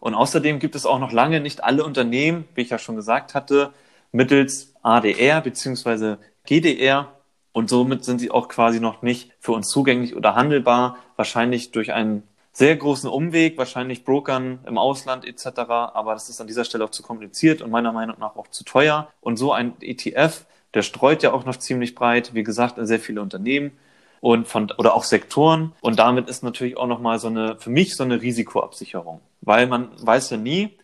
Und 0.00 0.14
außerdem 0.14 0.60
gibt 0.60 0.76
es 0.76 0.86
auch 0.86 1.00
noch 1.00 1.12
lange 1.12 1.40
nicht 1.40 1.64
alle 1.64 1.84
Unternehmen, 1.84 2.44
wie 2.54 2.62
ich 2.62 2.70
ja 2.70 2.78
schon 2.78 2.96
gesagt 2.96 3.34
hatte, 3.34 3.72
mittels 4.12 4.74
ADR 4.96 5.40
bzw. 5.40 6.16
GDR. 6.44 7.12
Und 7.52 7.70
somit 7.70 8.04
sind 8.04 8.18
sie 8.20 8.30
auch 8.30 8.48
quasi 8.48 8.80
noch 8.80 9.02
nicht 9.02 9.32
für 9.40 9.52
uns 9.52 9.68
zugänglich 9.68 10.16
oder 10.16 10.34
handelbar. 10.34 10.96
Wahrscheinlich 11.16 11.72
durch 11.72 11.92
einen 11.92 12.22
sehr 12.52 12.76
großen 12.76 13.08
Umweg, 13.08 13.58
wahrscheinlich 13.58 14.04
Brokern 14.04 14.60
im 14.66 14.78
Ausland 14.78 15.24
etc. 15.24 15.60
Aber 15.68 16.14
das 16.14 16.28
ist 16.28 16.40
an 16.40 16.46
dieser 16.46 16.64
Stelle 16.64 16.84
auch 16.84 16.90
zu 16.90 17.02
kompliziert 17.02 17.62
und 17.62 17.70
meiner 17.70 17.92
Meinung 17.92 18.16
nach 18.18 18.36
auch 18.36 18.48
zu 18.48 18.64
teuer. 18.64 19.08
Und 19.20 19.36
so 19.36 19.52
ein 19.52 19.74
ETF, 19.80 20.46
der 20.74 20.82
streut 20.82 21.22
ja 21.22 21.32
auch 21.32 21.44
noch 21.44 21.56
ziemlich 21.56 21.94
breit, 21.94 22.34
wie 22.34 22.42
gesagt, 22.42 22.78
in 22.78 22.86
sehr 22.86 23.00
viele 23.00 23.22
Unternehmen 23.22 23.72
und 24.20 24.48
von 24.48 24.70
oder 24.78 24.94
auch 24.94 25.04
Sektoren 25.04 25.72
und 25.80 25.98
damit 25.98 26.28
ist 26.28 26.42
natürlich 26.42 26.76
auch 26.76 26.86
noch 26.86 27.00
mal 27.00 27.18
so 27.18 27.28
eine 27.28 27.56
für 27.58 27.70
mich 27.70 27.94
so 27.94 28.02
eine 28.02 28.20
Risikoabsicherung, 28.20 29.20
weil 29.40 29.66
man 29.66 29.90
weiß 30.04 30.30
ja 30.30 30.36
nie, 30.36 30.76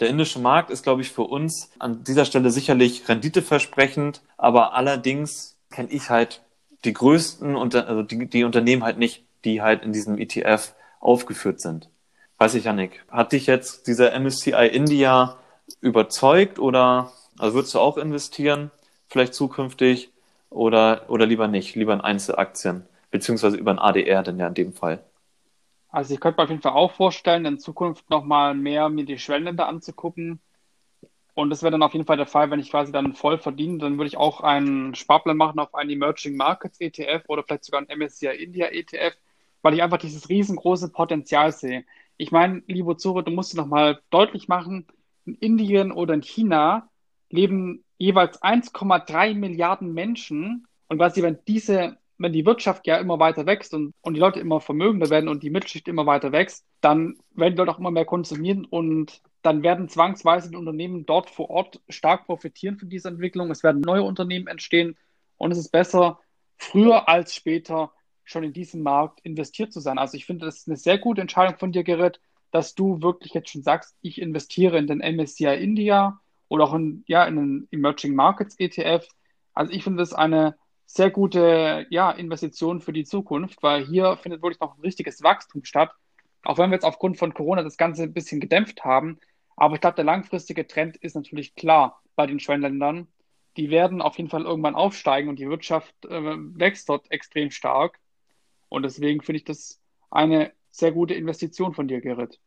der 0.00 0.08
indische 0.08 0.38
Markt 0.38 0.70
ist 0.70 0.82
glaube 0.82 1.02
ich 1.02 1.10
für 1.10 1.22
uns 1.22 1.70
an 1.78 2.04
dieser 2.04 2.24
Stelle 2.24 2.50
sicherlich 2.50 3.08
renditeversprechend, 3.08 4.22
aber 4.36 4.74
allerdings 4.74 5.58
kenne 5.70 5.90
ich 5.90 6.10
halt 6.10 6.42
die 6.84 6.92
größten 6.92 7.56
also 7.56 8.02
die, 8.02 8.26
die 8.26 8.44
Unternehmen 8.44 8.84
halt 8.84 8.98
nicht, 8.98 9.24
die 9.44 9.62
halt 9.62 9.82
in 9.82 9.92
diesem 9.92 10.18
ETF 10.18 10.74
aufgeführt 11.00 11.60
sind. 11.60 11.90
Weiß 12.38 12.54
ich, 12.54 12.64
Janik, 12.64 13.04
hat 13.10 13.32
dich 13.32 13.46
jetzt 13.46 13.86
dieser 13.86 14.18
MSCI 14.18 14.68
India 14.72 15.38
überzeugt 15.80 16.58
oder 16.58 17.12
also 17.38 17.54
würdest 17.54 17.74
du 17.74 17.80
auch 17.80 17.96
investieren, 17.96 18.70
vielleicht 19.08 19.34
zukünftig? 19.34 20.10
oder, 20.50 21.02
oder 21.08 21.26
lieber 21.26 21.48
nicht, 21.48 21.74
lieber 21.74 21.92
in 21.92 22.00
Einzelaktien, 22.00 22.86
beziehungsweise 23.10 23.56
über 23.56 23.70
ein 23.70 23.78
ADR 23.78 24.22
denn 24.22 24.38
ja 24.38 24.48
in 24.48 24.54
dem 24.54 24.72
Fall? 24.72 25.00
Also 25.88 26.14
ich 26.14 26.20
könnte 26.20 26.40
mir 26.40 26.44
auf 26.44 26.50
jeden 26.50 26.62
Fall 26.62 26.72
auch 26.72 26.92
vorstellen, 26.92 27.44
in 27.46 27.58
Zukunft 27.58 28.10
nochmal 28.10 28.54
mehr 28.54 28.88
mir 28.88 29.04
die 29.04 29.18
Schwellenländer 29.18 29.68
anzugucken. 29.68 30.40
Und 31.34 31.50
das 31.50 31.62
wäre 31.62 31.70
dann 31.72 31.82
auf 31.82 31.92
jeden 31.92 32.06
Fall 32.06 32.16
der 32.16 32.26
Fall, 32.26 32.50
wenn 32.50 32.60
ich 32.60 32.70
quasi 32.70 32.92
dann 32.92 33.14
voll 33.14 33.38
verdiene, 33.38 33.78
dann 33.78 33.98
würde 33.98 34.08
ich 34.08 34.16
auch 34.16 34.40
einen 34.40 34.94
Sparplan 34.94 35.36
machen 35.36 35.58
auf 35.58 35.74
einen 35.74 35.90
Emerging 35.90 36.36
Markets 36.36 36.80
ETF 36.80 37.24
oder 37.28 37.42
vielleicht 37.42 37.64
sogar 37.64 37.80
einen 37.80 38.00
MSCI 38.00 38.28
India 38.28 38.68
ETF, 38.68 39.14
weil 39.62 39.74
ich 39.74 39.82
einfach 39.82 39.98
dieses 39.98 40.28
riesengroße 40.30 40.90
Potenzial 40.92 41.52
sehe. 41.52 41.84
Ich 42.16 42.32
meine, 42.32 42.62
liebe 42.66 42.96
Zure, 42.96 43.22
du 43.22 43.30
musst 43.30 43.54
nochmal 43.54 44.00
deutlich 44.10 44.48
machen, 44.48 44.86
in 45.26 45.34
Indien 45.34 45.92
oder 45.92 46.14
in 46.14 46.22
China 46.22 46.88
leben 47.28 47.84
jeweils 47.98 48.42
1,3 48.42 49.34
Milliarden 49.34 49.92
Menschen. 49.92 50.66
Und 50.88 50.98
quasi, 50.98 51.22
wenn 51.22 51.38
diese, 51.46 51.98
wenn 52.18 52.32
die 52.32 52.46
Wirtschaft 52.46 52.86
ja 52.86 52.96
immer 52.96 53.18
weiter 53.18 53.46
wächst 53.46 53.74
und, 53.74 53.92
und 54.00 54.14
die 54.14 54.20
Leute 54.20 54.40
immer 54.40 54.60
vermögender 54.60 55.10
werden 55.10 55.28
und 55.28 55.42
die 55.42 55.50
Mittelschicht 55.50 55.88
immer 55.88 56.06
weiter 56.06 56.32
wächst, 56.32 56.64
dann 56.80 57.16
werden 57.34 57.54
die 57.54 57.58
Leute 57.58 57.72
auch 57.72 57.78
immer 57.78 57.90
mehr 57.90 58.04
konsumieren 58.04 58.64
und 58.64 59.20
dann 59.42 59.62
werden 59.62 59.88
zwangsweise 59.88 60.50
die 60.50 60.56
Unternehmen 60.56 61.06
dort 61.06 61.30
vor 61.30 61.50
Ort 61.50 61.80
stark 61.88 62.26
profitieren 62.26 62.78
von 62.78 62.88
dieser 62.88 63.10
Entwicklung. 63.10 63.50
Es 63.50 63.62
werden 63.62 63.82
neue 63.82 64.02
Unternehmen 64.02 64.46
entstehen 64.46 64.96
und 65.36 65.52
es 65.52 65.58
ist 65.58 65.70
besser, 65.70 66.20
früher 66.56 67.08
als 67.08 67.34
später 67.34 67.92
schon 68.24 68.42
in 68.42 68.52
diesem 68.52 68.82
Markt 68.82 69.20
investiert 69.20 69.72
zu 69.72 69.80
sein. 69.80 69.98
Also 69.98 70.16
ich 70.16 70.26
finde, 70.26 70.46
das 70.46 70.58
ist 70.58 70.68
eine 70.68 70.76
sehr 70.76 70.98
gute 70.98 71.20
Entscheidung 71.20 71.58
von 71.58 71.70
dir, 71.70 71.84
Gerrit, 71.84 72.20
dass 72.50 72.74
du 72.74 73.02
wirklich 73.02 73.34
jetzt 73.34 73.50
schon 73.50 73.62
sagst, 73.62 73.94
ich 74.00 74.20
investiere 74.20 74.78
in 74.78 74.86
den 74.86 74.98
MSCI 74.98 75.54
India 75.54 76.18
oder 76.48 76.64
auch 76.64 76.74
in, 76.74 77.04
ja, 77.06 77.24
in 77.24 77.36
den 77.36 77.68
Emerging 77.70 78.14
Markets 78.14 78.56
ETF. 78.58 79.06
Also 79.54 79.72
ich 79.72 79.84
finde 79.84 79.98
das 79.98 80.12
eine 80.12 80.56
sehr 80.86 81.10
gute 81.10 81.86
ja, 81.90 82.10
Investition 82.12 82.80
für 82.80 82.92
die 82.92 83.04
Zukunft, 83.04 83.62
weil 83.62 83.84
hier 83.84 84.16
findet 84.16 84.42
wirklich 84.42 84.60
noch 84.60 84.76
ein 84.76 84.80
richtiges 84.80 85.22
Wachstum 85.22 85.64
statt. 85.64 85.90
Auch 86.44 86.58
wenn 86.58 86.70
wir 86.70 86.76
jetzt 86.76 86.84
aufgrund 86.84 87.18
von 87.18 87.34
Corona 87.34 87.62
das 87.62 87.76
Ganze 87.76 88.04
ein 88.04 88.12
bisschen 88.12 88.40
gedämpft 88.40 88.84
haben. 88.84 89.18
Aber 89.56 89.74
ich 89.74 89.80
glaube, 89.80 89.96
der 89.96 90.04
langfristige 90.04 90.66
Trend 90.66 90.96
ist 90.96 91.16
natürlich 91.16 91.54
klar 91.56 92.00
bei 92.14 92.26
den 92.26 92.38
Schwellenländern. 92.38 93.08
Die 93.56 93.70
werden 93.70 94.00
auf 94.00 94.16
jeden 94.16 94.30
Fall 94.30 94.44
irgendwann 94.44 94.74
aufsteigen 94.74 95.28
und 95.28 95.38
die 95.38 95.48
Wirtschaft 95.48 95.94
äh, 96.04 96.36
wächst 96.58 96.88
dort 96.88 97.10
extrem 97.10 97.50
stark. 97.50 97.98
Und 98.68 98.82
deswegen 98.82 99.22
finde 99.22 99.38
ich 99.38 99.44
das 99.44 99.80
eine 100.10 100.52
sehr 100.70 100.92
gute 100.92 101.14
Investition 101.14 101.74
von 101.74 101.88
dir, 101.88 102.00
Gerrit. 102.00 102.38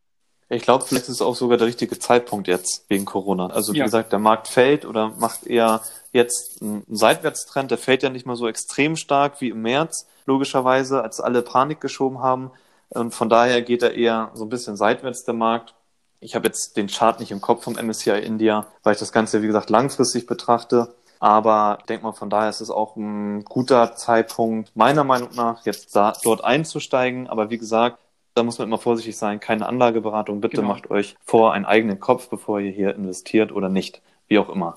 Ich 0.52 0.62
glaube, 0.62 0.84
vielleicht 0.84 1.04
ist 1.04 1.14
es 1.14 1.22
auch 1.22 1.36
sogar 1.36 1.58
der 1.58 1.68
richtige 1.68 1.96
Zeitpunkt 1.98 2.48
jetzt 2.48 2.84
wegen 2.88 3.04
Corona. 3.04 3.46
Also 3.46 3.72
wie 3.72 3.78
ja. 3.78 3.84
gesagt, 3.84 4.10
der 4.10 4.18
Markt 4.18 4.48
fällt 4.48 4.84
oder 4.84 5.12
macht 5.16 5.46
eher 5.46 5.80
jetzt 6.12 6.60
einen 6.60 6.84
Seitwärtstrend. 6.88 7.70
Der 7.70 7.78
fällt 7.78 8.02
ja 8.02 8.10
nicht 8.10 8.26
mal 8.26 8.34
so 8.34 8.48
extrem 8.48 8.96
stark 8.96 9.40
wie 9.40 9.50
im 9.50 9.62
März, 9.62 10.08
logischerweise, 10.26 11.02
als 11.02 11.20
alle 11.20 11.42
Panik 11.42 11.80
geschoben 11.80 12.18
haben. 12.18 12.50
Und 12.88 13.14
von 13.14 13.28
daher 13.28 13.62
geht 13.62 13.84
er 13.84 13.94
eher 13.94 14.32
so 14.34 14.44
ein 14.44 14.48
bisschen 14.48 14.76
seitwärts, 14.76 15.24
der 15.24 15.34
Markt. 15.34 15.74
Ich 16.18 16.34
habe 16.34 16.48
jetzt 16.48 16.76
den 16.76 16.88
Chart 16.88 17.20
nicht 17.20 17.30
im 17.30 17.40
Kopf 17.40 17.62
vom 17.62 17.74
MSCI 17.74 18.18
India, 18.18 18.66
weil 18.82 18.94
ich 18.94 18.98
das 18.98 19.12
Ganze, 19.12 19.42
wie 19.42 19.46
gesagt, 19.46 19.70
langfristig 19.70 20.26
betrachte. 20.26 20.92
Aber 21.20 21.78
ich 21.80 21.86
denke 21.86 22.04
mal, 22.04 22.12
von 22.12 22.28
daher 22.28 22.50
ist 22.50 22.60
es 22.60 22.70
auch 22.70 22.96
ein 22.96 23.44
guter 23.44 23.94
Zeitpunkt, 23.94 24.74
meiner 24.74 25.04
Meinung 25.04 25.30
nach, 25.36 25.64
jetzt 25.64 25.94
da, 25.94 26.12
dort 26.24 26.42
einzusteigen. 26.42 27.28
Aber 27.28 27.50
wie 27.50 27.58
gesagt, 27.58 27.98
da 28.34 28.42
muss 28.42 28.58
man 28.58 28.68
immer 28.68 28.78
vorsichtig 28.78 29.16
sein. 29.16 29.40
Keine 29.40 29.66
Anlageberatung. 29.66 30.40
Bitte 30.40 30.56
genau. 30.56 30.68
macht 30.68 30.90
euch 30.90 31.16
vor 31.24 31.52
einen 31.52 31.64
eigenen 31.64 31.98
Kopf, 32.00 32.28
bevor 32.28 32.60
ihr 32.60 32.70
hier 32.70 32.94
investiert 32.94 33.52
oder 33.52 33.68
nicht. 33.68 34.02
Wie 34.28 34.38
auch 34.38 34.48
immer. 34.48 34.74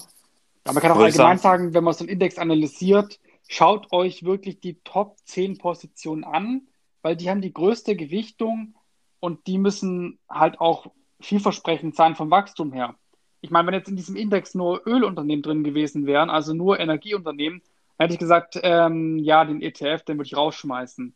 Aber 0.63 0.74
man 0.74 0.82
kann 0.82 0.92
auch 0.92 0.98
Würde 0.98 1.06
allgemein 1.06 1.38
sagen, 1.38 1.63
sagen, 1.63 1.74
wenn 1.74 1.84
man 1.84 1.94
so 1.94 2.04
einen 2.04 2.10
Index 2.10 2.38
analysiert, 2.38 3.20
schaut 3.48 3.92
euch 3.92 4.24
wirklich 4.24 4.60
die 4.60 4.76
Top 4.84 5.18
10 5.26 5.58
Positionen 5.58 6.24
an, 6.24 6.68
weil 7.02 7.16
die 7.16 7.30
haben 7.30 7.42
die 7.42 7.54
größte 7.54 7.96
Gewichtung 7.96 8.76
und 9.20 9.46
die 9.48 9.58
müssen 9.58 10.20
halt 10.30 10.60
auch 10.60 10.88
vielversprechend 11.20 11.96
sein 11.96 12.16
vom 12.16 12.32
Wachstum 12.32 12.74
her. 12.74 12.96
Ich 13.42 13.52
meine, 13.52 13.68
wenn 13.68 13.74
jetzt 13.74 13.89
in 13.89 13.96
diesem 13.96 14.16
Index 14.16 14.56
nur 14.56 14.88
Ölunternehmen 14.88 15.44
drin 15.44 15.63
gewesen 15.63 16.06
wären, 16.06 16.30
also 16.30 16.54
nur 16.54 16.80
Energieunternehmen, 16.80 17.62
hätte 17.98 18.13
ich 18.13 18.20
gesagt, 18.20 18.60
ähm, 18.63 19.20
ja, 19.20 19.46
den 19.46 19.62
ETF, 19.62 20.04
den 20.04 20.18
würde 20.18 20.28
ich 20.28 20.38
rausschmeißen 20.38 21.13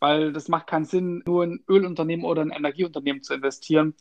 weil 0.00 0.32
das 0.32 0.48
macht 0.48 0.66
keinen 0.66 0.84
Sinn, 0.84 1.22
nur 1.26 1.44
in 1.44 1.62
Ölunternehmen 1.68 2.24
oder 2.24 2.42
in 2.42 2.50
Energieunternehmen 2.50 3.22
zu 3.22 3.34
investieren. 3.34 3.94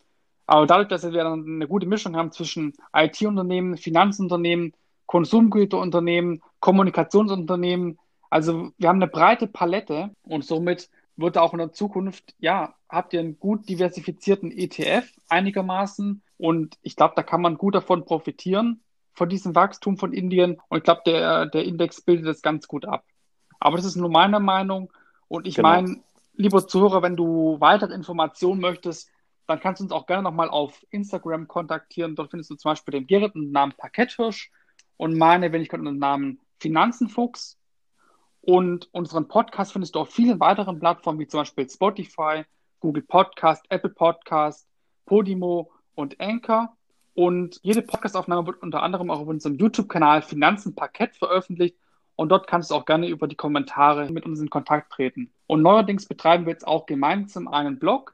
Aber 0.47 0.65
dadurch, 0.65 0.87
dass 0.87 1.03
wir 1.03 1.11
dann 1.11 1.45
eine 1.45 1.67
gute 1.67 1.85
Mischung 1.85 2.15
haben 2.15 2.31
zwischen 2.31 2.73
IT-Unternehmen, 2.93 3.77
Finanzunternehmen, 3.77 4.73
Konsumgüterunternehmen, 5.05 6.41
Kommunikationsunternehmen, 6.59 7.99
also 8.29 8.71
wir 8.77 8.89
haben 8.89 8.97
eine 8.97 9.07
breite 9.07 9.47
Palette 9.47 10.11
und 10.23 10.43
somit 10.43 10.89
wird 11.17 11.37
auch 11.37 11.53
in 11.53 11.59
der 11.59 11.73
Zukunft, 11.73 12.33
ja, 12.39 12.73
habt 12.87 13.13
ihr 13.13 13.19
einen 13.19 13.39
gut 13.39 13.67
diversifizierten 13.69 14.51
ETF 14.51 15.11
einigermaßen 15.27 16.21
und 16.37 16.77
ich 16.81 16.95
glaube, 16.95 17.13
da 17.15 17.23
kann 17.23 17.41
man 17.41 17.57
gut 17.57 17.75
davon 17.75 18.05
profitieren, 18.05 18.81
von 19.13 19.29
diesem 19.29 19.53
Wachstum 19.53 19.97
von 19.97 20.13
Indien 20.13 20.61
und 20.69 20.77
ich 20.77 20.83
glaube, 20.83 21.01
der, 21.05 21.45
der 21.47 21.65
Index 21.65 22.01
bildet 22.01 22.27
das 22.27 22.41
ganz 22.41 22.67
gut 22.67 22.85
ab. 22.85 23.03
Aber 23.59 23.75
das 23.75 23.85
ist 23.85 23.97
nur 23.97 24.09
meine 24.09 24.39
Meinung 24.39 24.91
und 25.29 25.47
ich 25.47 25.55
genau. 25.55 25.69
meine, 25.69 26.03
lieber 26.33 26.67
Zuhörer, 26.67 27.01
wenn 27.01 27.15
du 27.15 27.55
weitere 27.61 27.93
Informationen 27.93 28.59
möchtest, 28.59 29.09
dann 29.47 29.59
kannst 29.59 29.79
du 29.79 29.85
uns 29.85 29.93
auch 29.93 30.05
gerne 30.05 30.23
nochmal 30.23 30.49
auf 30.49 30.85
Instagram 30.91 31.47
kontaktieren. 31.47 32.15
Dort 32.15 32.31
findest 32.31 32.51
du 32.51 32.55
zum 32.55 32.71
Beispiel 32.71 32.91
den 32.91 33.07
Gerrit 33.07 33.33
unter 33.33 33.47
dem 33.47 33.51
Namen 33.51 33.73
Parketthirsch 33.77 34.51
und 34.97 35.17
meine 35.17 35.51
Wenigkeit 35.51 35.79
unter 35.79 35.91
dem 35.91 35.99
Namen 35.99 36.39
Finanzenfuchs. 36.59 37.57
Und 38.41 38.89
unseren 38.91 39.27
Podcast 39.27 39.73
findest 39.73 39.95
du 39.95 39.99
auf 39.99 40.09
vielen 40.09 40.39
weiteren 40.39 40.79
Plattformen, 40.79 41.19
wie 41.19 41.27
zum 41.27 41.41
Beispiel 41.41 41.69
Spotify, 41.69 42.43
Google 42.79 43.03
Podcast, 43.03 43.65
Apple 43.69 43.89
Podcast, 43.89 44.67
Podimo 45.05 45.71
und 45.95 46.19
Anchor. 46.19 46.75
Und 47.13 47.59
jede 47.63 47.81
Podcastaufnahme 47.81 48.47
wird 48.47 48.61
unter 48.61 48.81
anderem 48.81 49.11
auch 49.11 49.19
auf 49.19 49.27
unserem 49.27 49.55
YouTube-Kanal 49.55 50.21
Finanzen 50.21 50.75
Parkett 50.75 51.15
veröffentlicht. 51.15 51.75
Und 52.19 52.27
dort 52.27 52.47
kannst 52.47 52.69
du 52.69 52.75
auch 52.75 52.83
gerne 52.83 53.07
über 53.07 53.29
die 53.29 53.37
Kommentare 53.37 54.11
mit 54.11 54.25
uns 54.25 54.41
in 54.41 54.49
Kontakt 54.49 54.91
treten. 54.91 55.31
Und 55.47 55.61
neuerdings 55.61 56.05
betreiben 56.05 56.45
wir 56.45 56.51
jetzt 56.51 56.67
auch 56.67 56.85
gemeinsam 56.85 57.47
einen 57.47 57.79
Blog. 57.79 58.13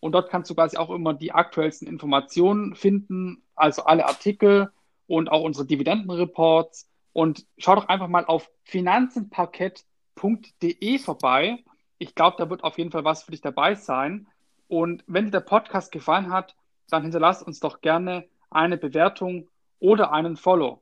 Und 0.00 0.12
dort 0.12 0.30
kannst 0.30 0.48
du 0.48 0.54
quasi 0.54 0.78
auch 0.78 0.88
immer 0.88 1.12
die 1.12 1.32
aktuellsten 1.32 1.86
Informationen 1.86 2.74
finden, 2.74 3.42
also 3.54 3.84
alle 3.84 4.06
Artikel 4.06 4.72
und 5.06 5.30
auch 5.30 5.42
unsere 5.42 5.66
Dividendenreports. 5.66 6.88
Und 7.12 7.44
schau 7.58 7.74
doch 7.74 7.88
einfach 7.88 8.08
mal 8.08 8.24
auf 8.24 8.50
finanzenparkett.de 8.64 10.98
vorbei. 10.98 11.62
Ich 11.98 12.14
glaube, 12.14 12.36
da 12.38 12.48
wird 12.48 12.64
auf 12.64 12.78
jeden 12.78 12.90
Fall 12.90 13.04
was 13.04 13.24
für 13.24 13.32
dich 13.32 13.42
dabei 13.42 13.74
sein. 13.74 14.28
Und 14.66 15.04
wenn 15.06 15.26
dir 15.26 15.32
der 15.32 15.40
Podcast 15.40 15.92
gefallen 15.92 16.32
hat, 16.32 16.56
dann 16.88 17.02
hinterlass 17.02 17.42
uns 17.42 17.60
doch 17.60 17.82
gerne 17.82 18.24
eine 18.48 18.78
Bewertung 18.78 19.50
oder 19.78 20.10
einen 20.10 20.38
Follow. 20.38 20.81